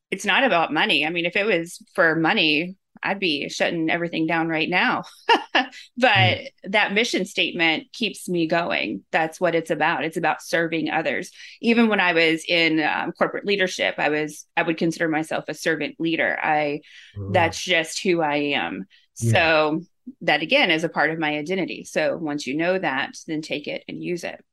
it's 0.10 0.26
not 0.26 0.44
about 0.44 0.74
money. 0.74 1.06
I 1.06 1.12
mean, 1.12 1.28
if 1.28 1.36
it 1.36 1.46
was 1.46 1.80
for 1.94 2.16
money, 2.16 2.76
I'd 3.04 3.20
be 3.20 3.50
shutting 3.50 3.90
everything 3.90 4.28
down 4.28 4.48
right 4.48 4.70
now. 4.70 5.04
but 5.54 5.68
mm. 5.98 6.48
that 6.64 6.94
mission 6.94 7.26
statement 7.26 7.92
keeps 7.94 8.30
me 8.30 8.48
going. 8.48 9.04
That's 9.12 9.40
what 9.40 9.56
it's 9.56 9.72
about. 9.72 10.04
It's 10.04 10.18
about 10.18 10.42
serving 10.42 10.90
others. 10.90 11.32
Even 11.62 11.88
when 11.88 12.00
I 12.00 12.14
was 12.14 12.44
in 12.48 12.82
um, 12.82 13.12
corporate 13.12 13.46
leadership, 13.46 13.96
I 13.98 14.10
was 14.10 14.46
I 14.56 14.64
would 14.64 14.78
consider 14.78 15.08
myself 15.08 15.46
a 15.48 15.54
servant 15.54 15.96
leader. 16.00 16.38
I 16.42 16.82
mm. 17.18 17.34
that's 17.34 17.62
just 17.62 18.04
who 18.04 18.22
I 18.22 18.36
am. 18.36 18.86
Yeah. 19.18 19.32
So 19.32 19.82
that 20.22 20.42
again 20.42 20.72
is 20.72 20.84
a 20.84 20.90
part 20.90 21.12
of 21.12 21.20
my 21.20 21.38
identity. 21.38 21.84
So 21.84 22.18
once 22.18 22.48
you 22.48 22.56
know 22.56 22.78
that, 22.78 23.16
then 23.28 23.42
take 23.42 23.68
it 23.68 23.84
and 23.88 24.04
use 24.04 24.24
it. 24.24 24.44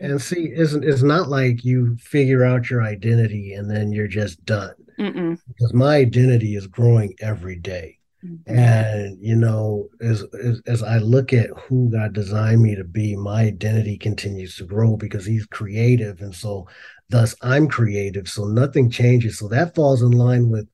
And 0.00 0.20
see, 0.20 0.50
isn't 0.52 0.84
it's 0.84 1.02
not 1.02 1.28
like 1.28 1.64
you 1.64 1.96
figure 1.96 2.44
out 2.44 2.68
your 2.68 2.82
identity 2.82 3.54
and 3.54 3.70
then 3.70 3.92
you're 3.92 4.08
just 4.08 4.44
done. 4.44 4.74
Mm-mm. 5.04 5.38
Because 5.48 5.72
my 5.74 5.96
identity 5.96 6.56
is 6.56 6.66
growing 6.66 7.14
every 7.20 7.56
day. 7.56 7.98
Mm-hmm. 8.24 8.58
And 8.58 9.18
you 9.20 9.36
know, 9.36 9.88
as, 10.00 10.24
as 10.42 10.62
as 10.66 10.82
I 10.82 10.98
look 10.98 11.32
at 11.32 11.50
who 11.50 11.90
God 11.90 12.14
designed 12.14 12.62
me 12.62 12.74
to 12.74 12.84
be, 12.84 13.16
my 13.16 13.42
identity 13.42 13.98
continues 13.98 14.56
to 14.56 14.64
grow 14.64 14.96
because 14.96 15.26
He's 15.26 15.46
creative, 15.46 16.20
and 16.20 16.34
so 16.34 16.66
thus 17.10 17.34
I'm 17.42 17.68
creative. 17.68 18.28
So 18.28 18.44
nothing 18.44 18.90
changes. 18.90 19.38
So 19.38 19.48
that 19.48 19.74
falls 19.74 20.00
in 20.00 20.12
line 20.12 20.48
with 20.48 20.66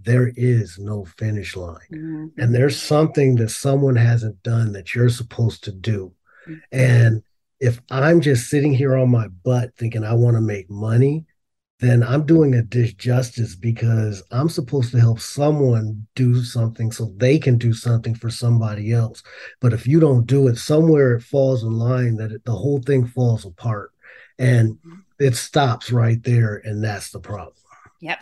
there 0.00 0.32
is 0.36 0.78
no 0.78 1.04
finish 1.04 1.54
line, 1.54 1.78
mm-hmm. 1.92 2.26
and 2.40 2.52
there's 2.52 2.80
something 2.80 3.36
that 3.36 3.50
someone 3.50 3.96
hasn't 3.96 4.42
done 4.42 4.72
that 4.72 4.92
you're 4.94 5.08
supposed 5.08 5.62
to 5.64 5.72
do, 5.72 6.12
mm-hmm. 6.48 6.58
and 6.72 7.22
if 7.60 7.80
I'm 7.90 8.20
just 8.20 8.48
sitting 8.48 8.72
here 8.72 8.96
on 8.96 9.10
my 9.10 9.28
butt 9.28 9.74
thinking 9.76 10.04
I 10.04 10.14
want 10.14 10.36
to 10.36 10.40
make 10.40 10.70
money, 10.70 11.26
then 11.80 12.02
I'm 12.02 12.26
doing 12.26 12.54
a 12.54 12.62
disjustice 12.62 13.58
because 13.58 14.22
I'm 14.32 14.48
supposed 14.48 14.90
to 14.92 15.00
help 15.00 15.20
someone 15.20 16.06
do 16.16 16.42
something 16.42 16.90
so 16.90 17.12
they 17.16 17.38
can 17.38 17.56
do 17.56 17.72
something 17.72 18.16
for 18.16 18.30
somebody 18.30 18.92
else. 18.92 19.22
But 19.60 19.72
if 19.72 19.86
you 19.86 20.00
don't 20.00 20.26
do 20.26 20.48
it, 20.48 20.56
somewhere 20.56 21.14
it 21.14 21.22
falls 21.22 21.62
in 21.62 21.72
line 21.72 22.16
that 22.16 22.32
it, 22.32 22.44
the 22.44 22.54
whole 22.54 22.82
thing 22.82 23.06
falls 23.06 23.44
apart 23.44 23.92
and 24.40 24.74
mm-hmm. 24.74 24.94
it 25.20 25.36
stops 25.36 25.92
right 25.92 26.22
there. 26.24 26.60
And 26.64 26.82
that's 26.82 27.10
the 27.10 27.20
problem. 27.20 27.54
Yep. 28.00 28.18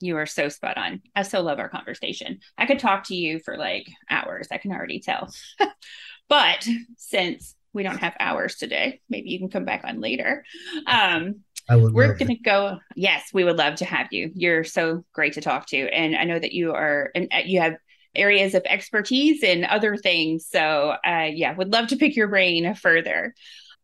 You 0.00 0.16
are 0.16 0.26
so 0.26 0.48
spot 0.48 0.78
on. 0.78 1.02
I 1.14 1.22
so 1.22 1.42
love 1.42 1.58
our 1.58 1.68
conversation. 1.68 2.40
I 2.56 2.64
could 2.64 2.78
talk 2.78 3.04
to 3.08 3.14
you 3.14 3.40
for 3.40 3.58
like 3.58 3.88
hours. 4.08 4.48
I 4.50 4.58
can 4.58 4.72
already 4.72 5.00
tell. 5.00 5.30
but 6.28 6.66
since 6.96 7.54
we 7.74 7.82
don't 7.82 7.98
have 7.98 8.16
hours 8.18 8.56
today, 8.56 9.02
maybe 9.10 9.28
you 9.28 9.38
can 9.38 9.50
come 9.50 9.66
back 9.66 9.84
on 9.84 10.00
later. 10.00 10.44
Um, 10.86 11.42
we're 11.68 12.14
going 12.14 12.28
to 12.28 12.36
go. 12.36 12.78
Yes, 12.94 13.30
we 13.32 13.44
would 13.44 13.56
love 13.56 13.76
to 13.76 13.84
have 13.84 14.08
you. 14.12 14.30
You're 14.34 14.64
so 14.64 15.04
great 15.12 15.34
to 15.34 15.40
talk 15.40 15.66
to, 15.68 15.76
and 15.76 16.16
I 16.16 16.24
know 16.24 16.38
that 16.38 16.52
you 16.52 16.72
are, 16.72 17.10
and 17.14 17.28
uh, 17.32 17.42
you 17.44 17.60
have 17.60 17.76
areas 18.14 18.54
of 18.54 18.62
expertise 18.64 19.42
in 19.42 19.64
other 19.64 19.96
things. 19.96 20.46
So, 20.48 20.94
uh, 21.04 21.28
yeah, 21.32 21.54
would 21.54 21.72
love 21.72 21.88
to 21.88 21.96
pick 21.96 22.16
your 22.16 22.28
brain 22.28 22.74
further. 22.74 23.34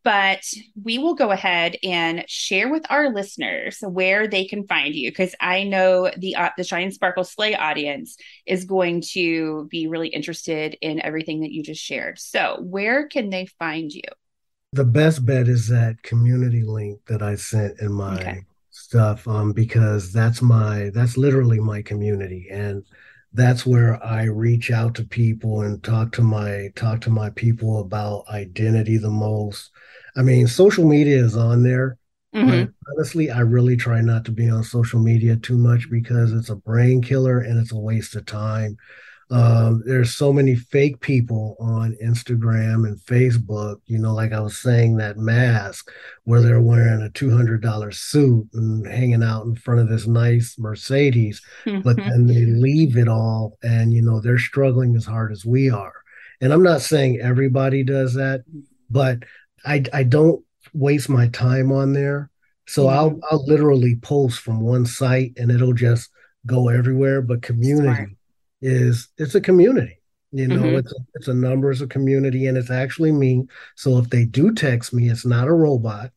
But 0.04 0.42
we 0.82 0.98
will 0.98 1.14
go 1.14 1.30
ahead 1.30 1.76
and 1.84 2.24
share 2.26 2.68
with 2.68 2.84
our 2.90 3.10
listeners 3.10 3.78
where 3.82 4.26
they 4.26 4.46
can 4.46 4.66
find 4.66 4.94
you, 4.96 5.10
because 5.10 5.34
I 5.40 5.62
know 5.62 6.10
the 6.16 6.34
uh, 6.34 6.50
the 6.56 6.64
Shine 6.64 6.90
Sparkle 6.90 7.22
Slay 7.22 7.54
audience 7.54 8.16
is 8.44 8.64
going 8.64 9.02
to 9.12 9.68
be 9.70 9.86
really 9.86 10.08
interested 10.08 10.76
in 10.80 11.00
everything 11.00 11.42
that 11.42 11.52
you 11.52 11.62
just 11.62 11.82
shared. 11.82 12.18
So, 12.18 12.58
where 12.60 13.06
can 13.06 13.30
they 13.30 13.46
find 13.46 13.92
you? 13.92 14.02
The 14.72 14.84
best 14.84 15.24
bet 15.26 15.48
is 15.48 15.68
that 15.68 16.02
community 16.02 16.62
link 16.62 17.00
that 17.06 17.22
I 17.22 17.34
sent 17.34 17.80
in 17.80 17.92
my 17.92 18.14
okay. 18.14 18.44
stuff 18.70 19.28
um, 19.28 19.52
because 19.52 20.12
that's 20.12 20.40
my 20.40 20.90
that's 20.94 21.16
literally 21.16 21.60
my 21.60 21.82
community 21.82 22.48
and 22.50 22.84
that's 23.34 23.64
where 23.64 24.02
I 24.04 24.24
reach 24.24 24.70
out 24.70 24.94
to 24.96 25.04
people 25.04 25.62
and 25.62 25.82
talk 25.82 26.12
to 26.12 26.22
my 26.22 26.70
talk 26.74 27.00
to 27.02 27.10
my 27.10 27.30
people 27.30 27.80
about 27.80 28.24
identity 28.28 28.98
the 28.98 29.10
most. 29.10 29.70
I 30.16 30.22
mean, 30.22 30.46
social 30.46 30.86
media 30.86 31.16
is 31.16 31.36
on 31.36 31.62
there. 31.62 31.98
Mm-hmm. 32.34 32.70
honestly, 32.90 33.30
I 33.30 33.40
really 33.40 33.76
try 33.76 34.00
not 34.00 34.24
to 34.24 34.30
be 34.30 34.48
on 34.48 34.64
social 34.64 34.98
media 34.98 35.36
too 35.36 35.58
much 35.58 35.90
because 35.90 36.32
it's 36.32 36.48
a 36.48 36.56
brain 36.56 37.02
killer 37.02 37.40
and 37.40 37.60
it's 37.60 37.72
a 37.72 37.78
waste 37.78 38.16
of 38.16 38.24
time. 38.24 38.78
Um, 39.32 39.82
there's 39.86 40.14
so 40.14 40.30
many 40.30 40.54
fake 40.54 41.00
people 41.00 41.56
on 41.58 41.96
Instagram 42.04 42.86
and 42.86 42.98
Facebook, 42.98 43.76
you 43.86 43.98
know, 43.98 44.12
like 44.12 44.32
I 44.32 44.40
was 44.40 44.58
saying, 44.58 44.98
that 44.98 45.16
mask 45.16 45.90
where 46.24 46.42
they're 46.42 46.60
wearing 46.60 47.02
a 47.02 47.08
$200 47.08 47.94
suit 47.94 48.46
and 48.52 48.86
hanging 48.86 49.22
out 49.22 49.46
in 49.46 49.54
front 49.56 49.80
of 49.80 49.88
this 49.88 50.06
nice 50.06 50.58
Mercedes, 50.58 51.40
but 51.82 51.96
then 51.96 52.26
they 52.26 52.44
leave 52.44 52.98
it 52.98 53.08
all 53.08 53.56
and, 53.62 53.94
you 53.94 54.02
know, 54.02 54.20
they're 54.20 54.36
struggling 54.36 54.94
as 54.96 55.06
hard 55.06 55.32
as 55.32 55.46
we 55.46 55.70
are. 55.70 55.94
And 56.42 56.52
I'm 56.52 56.62
not 56.62 56.82
saying 56.82 57.20
everybody 57.22 57.84
does 57.84 58.12
that, 58.14 58.44
but 58.90 59.22
I, 59.64 59.82
I 59.94 60.02
don't 60.02 60.44
waste 60.74 61.08
my 61.08 61.28
time 61.28 61.72
on 61.72 61.94
there. 61.94 62.28
So 62.66 62.84
mm-hmm. 62.84 62.98
I'll, 62.98 63.20
I'll 63.30 63.46
literally 63.46 63.96
post 63.96 64.40
from 64.40 64.60
one 64.60 64.84
site 64.84 65.32
and 65.38 65.50
it'll 65.50 65.72
just 65.72 66.10
go 66.44 66.68
everywhere. 66.68 67.22
But 67.22 67.40
community, 67.40 67.94
Smart 67.94 68.10
is 68.62 69.08
it's 69.18 69.34
a 69.34 69.40
community 69.40 69.98
you 70.32 70.46
know 70.46 70.56
mm-hmm. 70.56 70.76
it's 70.76 70.92
a, 70.92 70.96
it's 71.14 71.28
a 71.28 71.34
numbers 71.34 71.80
of 71.80 71.88
community 71.88 72.46
and 72.46 72.56
it's 72.56 72.70
actually 72.70 73.12
me 73.12 73.46
so 73.76 73.98
if 73.98 74.08
they 74.08 74.24
do 74.24 74.54
text 74.54 74.94
me 74.94 75.10
it's 75.10 75.26
not 75.26 75.48
a 75.48 75.52
robot 75.52 76.10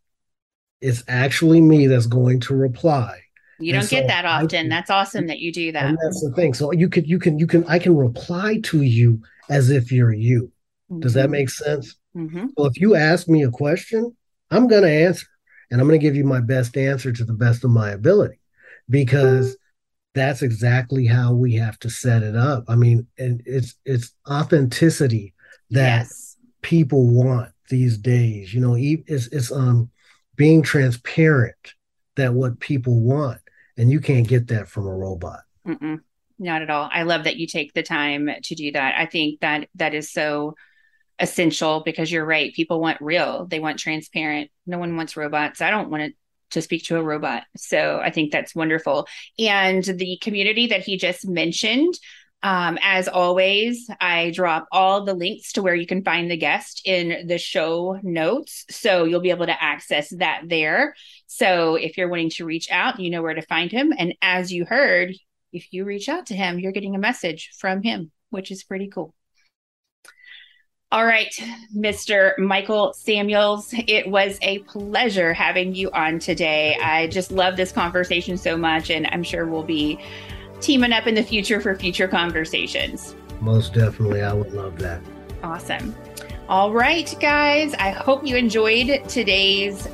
it's 0.80 1.04
actually 1.08 1.60
me 1.60 1.88
that's 1.88 2.06
going 2.06 2.40
to 2.40 2.56
reply 2.56 3.20
you 3.60 3.74
don't 3.74 3.84
so 3.84 3.90
get 3.90 4.08
that 4.08 4.26
often 4.26 4.48
can, 4.48 4.70
that's 4.70 4.90
awesome 4.90 5.28
that 5.28 5.40
you 5.40 5.52
do 5.52 5.72
that 5.72 5.86
and 5.86 5.98
that's 6.04 6.22
the 6.22 6.32
thing 6.36 6.54
so 6.54 6.72
you 6.72 6.88
can 6.88 7.04
you 7.06 7.20
can 7.20 7.38
you 7.38 7.48
can 7.48 7.66
i 7.66 7.78
can 7.78 7.96
reply 7.96 8.60
to 8.64 8.82
you 8.82 9.22
as 9.50 9.70
if 9.70 9.92
you're 9.92 10.14
you 10.14 10.52
mm-hmm. 10.90 11.00
does 11.00 11.14
that 11.14 11.24
mm-hmm. 11.24 11.32
make 11.32 11.50
sense 11.50 11.96
mm-hmm. 12.16 12.48
so 12.58 12.66
if 12.66 12.80
you 12.80 12.96
ask 12.96 13.28
me 13.28 13.44
a 13.44 13.52
question 13.52 14.16
i'm 14.52 14.68
going 14.68 14.84
to 14.84 14.90
answer 14.90 15.28
and 15.72 15.82
i'm 15.82 15.88
going 15.88 16.00
to 16.00 16.06
give 16.06 16.16
you 16.16 16.26
my 16.26 16.40
best 16.40 16.78
answer 16.78 17.12
to 17.12 17.26
the 17.26 17.34
best 17.34 17.64
of 17.64 17.72
my 17.72 17.90
ability 17.90 18.40
because 18.90 19.58
that's 20.16 20.42
exactly 20.42 21.06
how 21.06 21.34
we 21.34 21.54
have 21.56 21.78
to 21.80 21.90
set 21.90 22.24
it 22.24 22.36
up. 22.36 22.64
I 22.68 22.76
mean, 22.76 23.06
and 23.20 23.44
it's 23.46 23.76
it's 23.86 24.14
authenticity 24.28 25.34
that 25.72 26.00
yes. 26.00 26.38
people 26.62 27.08
want 27.08 27.52
these 27.70 27.98
days. 27.98 28.54
You 28.54 28.62
know, 28.62 28.76
it's 28.80 29.28
it's 29.28 29.52
um 29.52 29.92
being 30.36 30.64
transparent 30.64 31.74
that 32.16 32.34
what 32.34 32.60
people 32.60 33.02
want, 33.02 33.40
and 33.78 33.92
you 33.92 34.00
can't 34.00 34.28
get 34.28 34.48
that 34.48 34.70
from 34.70 34.88
a 34.88 34.94
robot. 34.94 35.42
Mm-mm, 35.68 36.00
not 36.40 36.62
at 36.62 36.70
all. 36.70 36.90
I 36.92 37.04
love 37.04 37.26
that 37.26 37.36
you 37.36 37.46
take 37.46 37.74
the 37.74 37.84
time 37.84 38.30
to 38.44 38.56
do 38.56 38.72
that. 38.72 38.96
I 38.98 39.06
think 39.06 39.42
that 39.42 39.68
that 39.76 39.94
is 39.94 40.12
so 40.12 40.56
essential 41.20 41.82
because 41.84 42.12
you're 42.12 42.26
right. 42.26 42.54
People 42.54 42.80
want 42.80 43.02
real. 43.02 43.46
They 43.46 43.60
want 43.60 43.80
transparent. 43.80 44.50
No 44.66 44.78
one 44.78 44.96
wants 44.96 45.18
robots. 45.18 45.62
I 45.62 45.70
don't 45.70 45.90
want 45.90 46.04
to 46.04 46.14
to 46.52 46.62
speak 46.62 46.84
to 46.86 46.98
a 46.98 47.04
robot. 47.04 47.44
So 47.58 48.00
I 48.04 48.12
think 48.12 48.32
that's 48.32 48.56
wonderful. 48.56 49.08
And 49.40 49.84
the 49.84 50.18
community 50.22 50.68
that 50.68 50.84
he 50.84 50.98
just 50.98 51.28
mentioned, 51.28 51.96
um, 52.44 52.78
as 52.84 53.08
always, 53.08 53.90
I 54.00 54.32
drop 54.32 54.68
all 54.72 55.04
the 55.04 55.16
links 55.16 55.54
to 55.54 55.64
where 55.64 55.74
you 55.74 55.88
can 55.88 56.04
find 56.04 56.30
the 56.30 56.38
guest 56.38 56.82
in 56.86 57.28
the 57.28 57.40
show 57.40 58.00
notes. 58.04 58.66
So 58.70 59.06
you'll 59.06 59.22
be 59.22 59.32
able 59.32 59.48
to 59.48 59.64
access 59.64 60.10
that 60.18 60.44
there. 60.48 60.96
So 61.26 61.76
if 61.76 61.98
you're 61.98 62.10
wanting 62.10 62.30
to 62.32 62.46
reach 62.46 62.70
out, 62.70 63.00
you 63.00 63.10
know 63.10 63.24
where 63.24 63.34
to 63.34 63.42
find 63.42 63.72
him. 63.72 63.94
And 63.98 64.14
as 64.22 64.54
you 64.54 64.66
heard, 64.66 65.16
if 65.52 65.74
you 65.74 65.86
reach 65.86 66.08
out 66.08 66.28
to 66.28 66.36
him, 66.36 66.60
you're 66.60 66.72
getting 66.72 66.96
a 66.96 67.00
message 67.00 67.52
from 67.58 67.82
him, 67.82 68.12
which 68.30 68.52
is 68.52 68.64
pretty 68.64 68.90
cool. 68.90 69.16
All 70.96 71.06
right, 71.06 71.36
Mr. 71.76 72.38
Michael 72.38 72.94
Samuels, 72.94 73.74
it 73.86 74.08
was 74.08 74.40
a 74.42 74.60
pleasure 74.60 75.34
having 75.34 75.76
you 75.76 75.92
on 75.92 76.20
today. 76.20 76.78
I 76.82 77.08
just 77.08 77.34
love 77.34 77.58
this 77.58 77.74
conversation 77.74 78.38
so 78.38 78.56
much, 78.56 78.90
and 78.90 79.06
I'm 79.08 79.22
sure 79.22 79.46
we'll 79.46 79.62
be 79.62 80.00
teaming 80.62 80.94
up 80.94 81.06
in 81.06 81.14
the 81.14 81.22
future 81.22 81.60
for 81.60 81.76
future 81.76 82.08
conversations. 82.08 83.14
Most 83.42 83.74
definitely. 83.74 84.22
I 84.22 84.32
would 84.32 84.54
love 84.54 84.80
that. 84.80 85.02
Awesome. 85.44 85.94
All 86.48 86.72
right, 86.72 87.14
guys, 87.20 87.74
I 87.74 87.90
hope 87.90 88.26
you 88.26 88.38
enjoyed 88.38 89.04
today's 89.10 89.90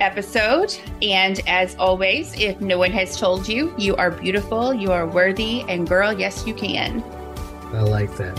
episode. 0.00 0.76
And 1.00 1.40
as 1.46 1.76
always, 1.76 2.38
if 2.38 2.60
no 2.60 2.76
one 2.76 2.90
has 2.90 3.18
told 3.18 3.48
you, 3.48 3.74
you 3.78 3.96
are 3.96 4.10
beautiful, 4.10 4.74
you 4.74 4.92
are 4.92 5.06
worthy, 5.06 5.62
and 5.62 5.88
girl, 5.88 6.12
yes, 6.12 6.46
you 6.46 6.52
can. 6.52 7.02
I 7.72 7.80
like 7.80 8.14
that. 8.18 8.36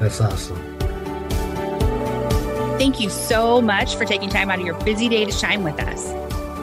That's 0.00 0.20
awesome. 0.20 0.75
Thank 2.78 3.00
you 3.00 3.08
so 3.08 3.62
much 3.62 3.96
for 3.96 4.04
taking 4.04 4.28
time 4.28 4.50
out 4.50 4.58
of 4.58 4.66
your 4.66 4.78
busy 4.84 5.08
day 5.08 5.24
to 5.24 5.32
shine 5.32 5.64
with 5.64 5.80
us. 5.80 6.12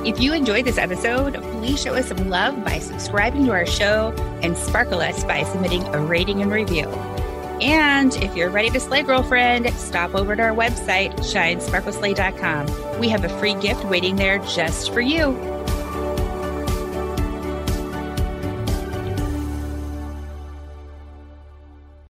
If 0.05 0.19
you 0.19 0.33
enjoyed 0.33 0.63
this 0.63 0.77
episode, 0.77 1.33
please 1.41 1.81
show 1.81 1.95
us 1.95 2.09
some 2.09 2.29
love 2.29 2.63
by 2.63 2.77
subscribing 2.77 3.45
to 3.45 3.51
our 3.51 3.65
show 3.65 4.13
and 4.43 4.55
sparkle 4.55 4.99
us 4.99 5.23
by 5.23 5.41
submitting 5.43 5.81
a 5.87 5.99
rating 5.99 6.43
and 6.43 6.51
review. 6.51 6.87
And 7.61 8.15
if 8.17 8.35
you're 8.35 8.51
ready 8.51 8.69
to 8.69 8.79
slay, 8.79 9.01
girlfriend, 9.01 9.73
stop 9.73 10.13
over 10.13 10.35
to 10.35 10.41
our 10.43 10.53
website, 10.53 11.15
shinesparkleslay.com. 11.15 12.99
We 12.99 13.09
have 13.09 13.23
a 13.23 13.39
free 13.39 13.55
gift 13.55 13.83
waiting 13.85 14.15
there 14.15 14.37
just 14.39 14.93
for 14.93 15.01
you. 15.01 15.52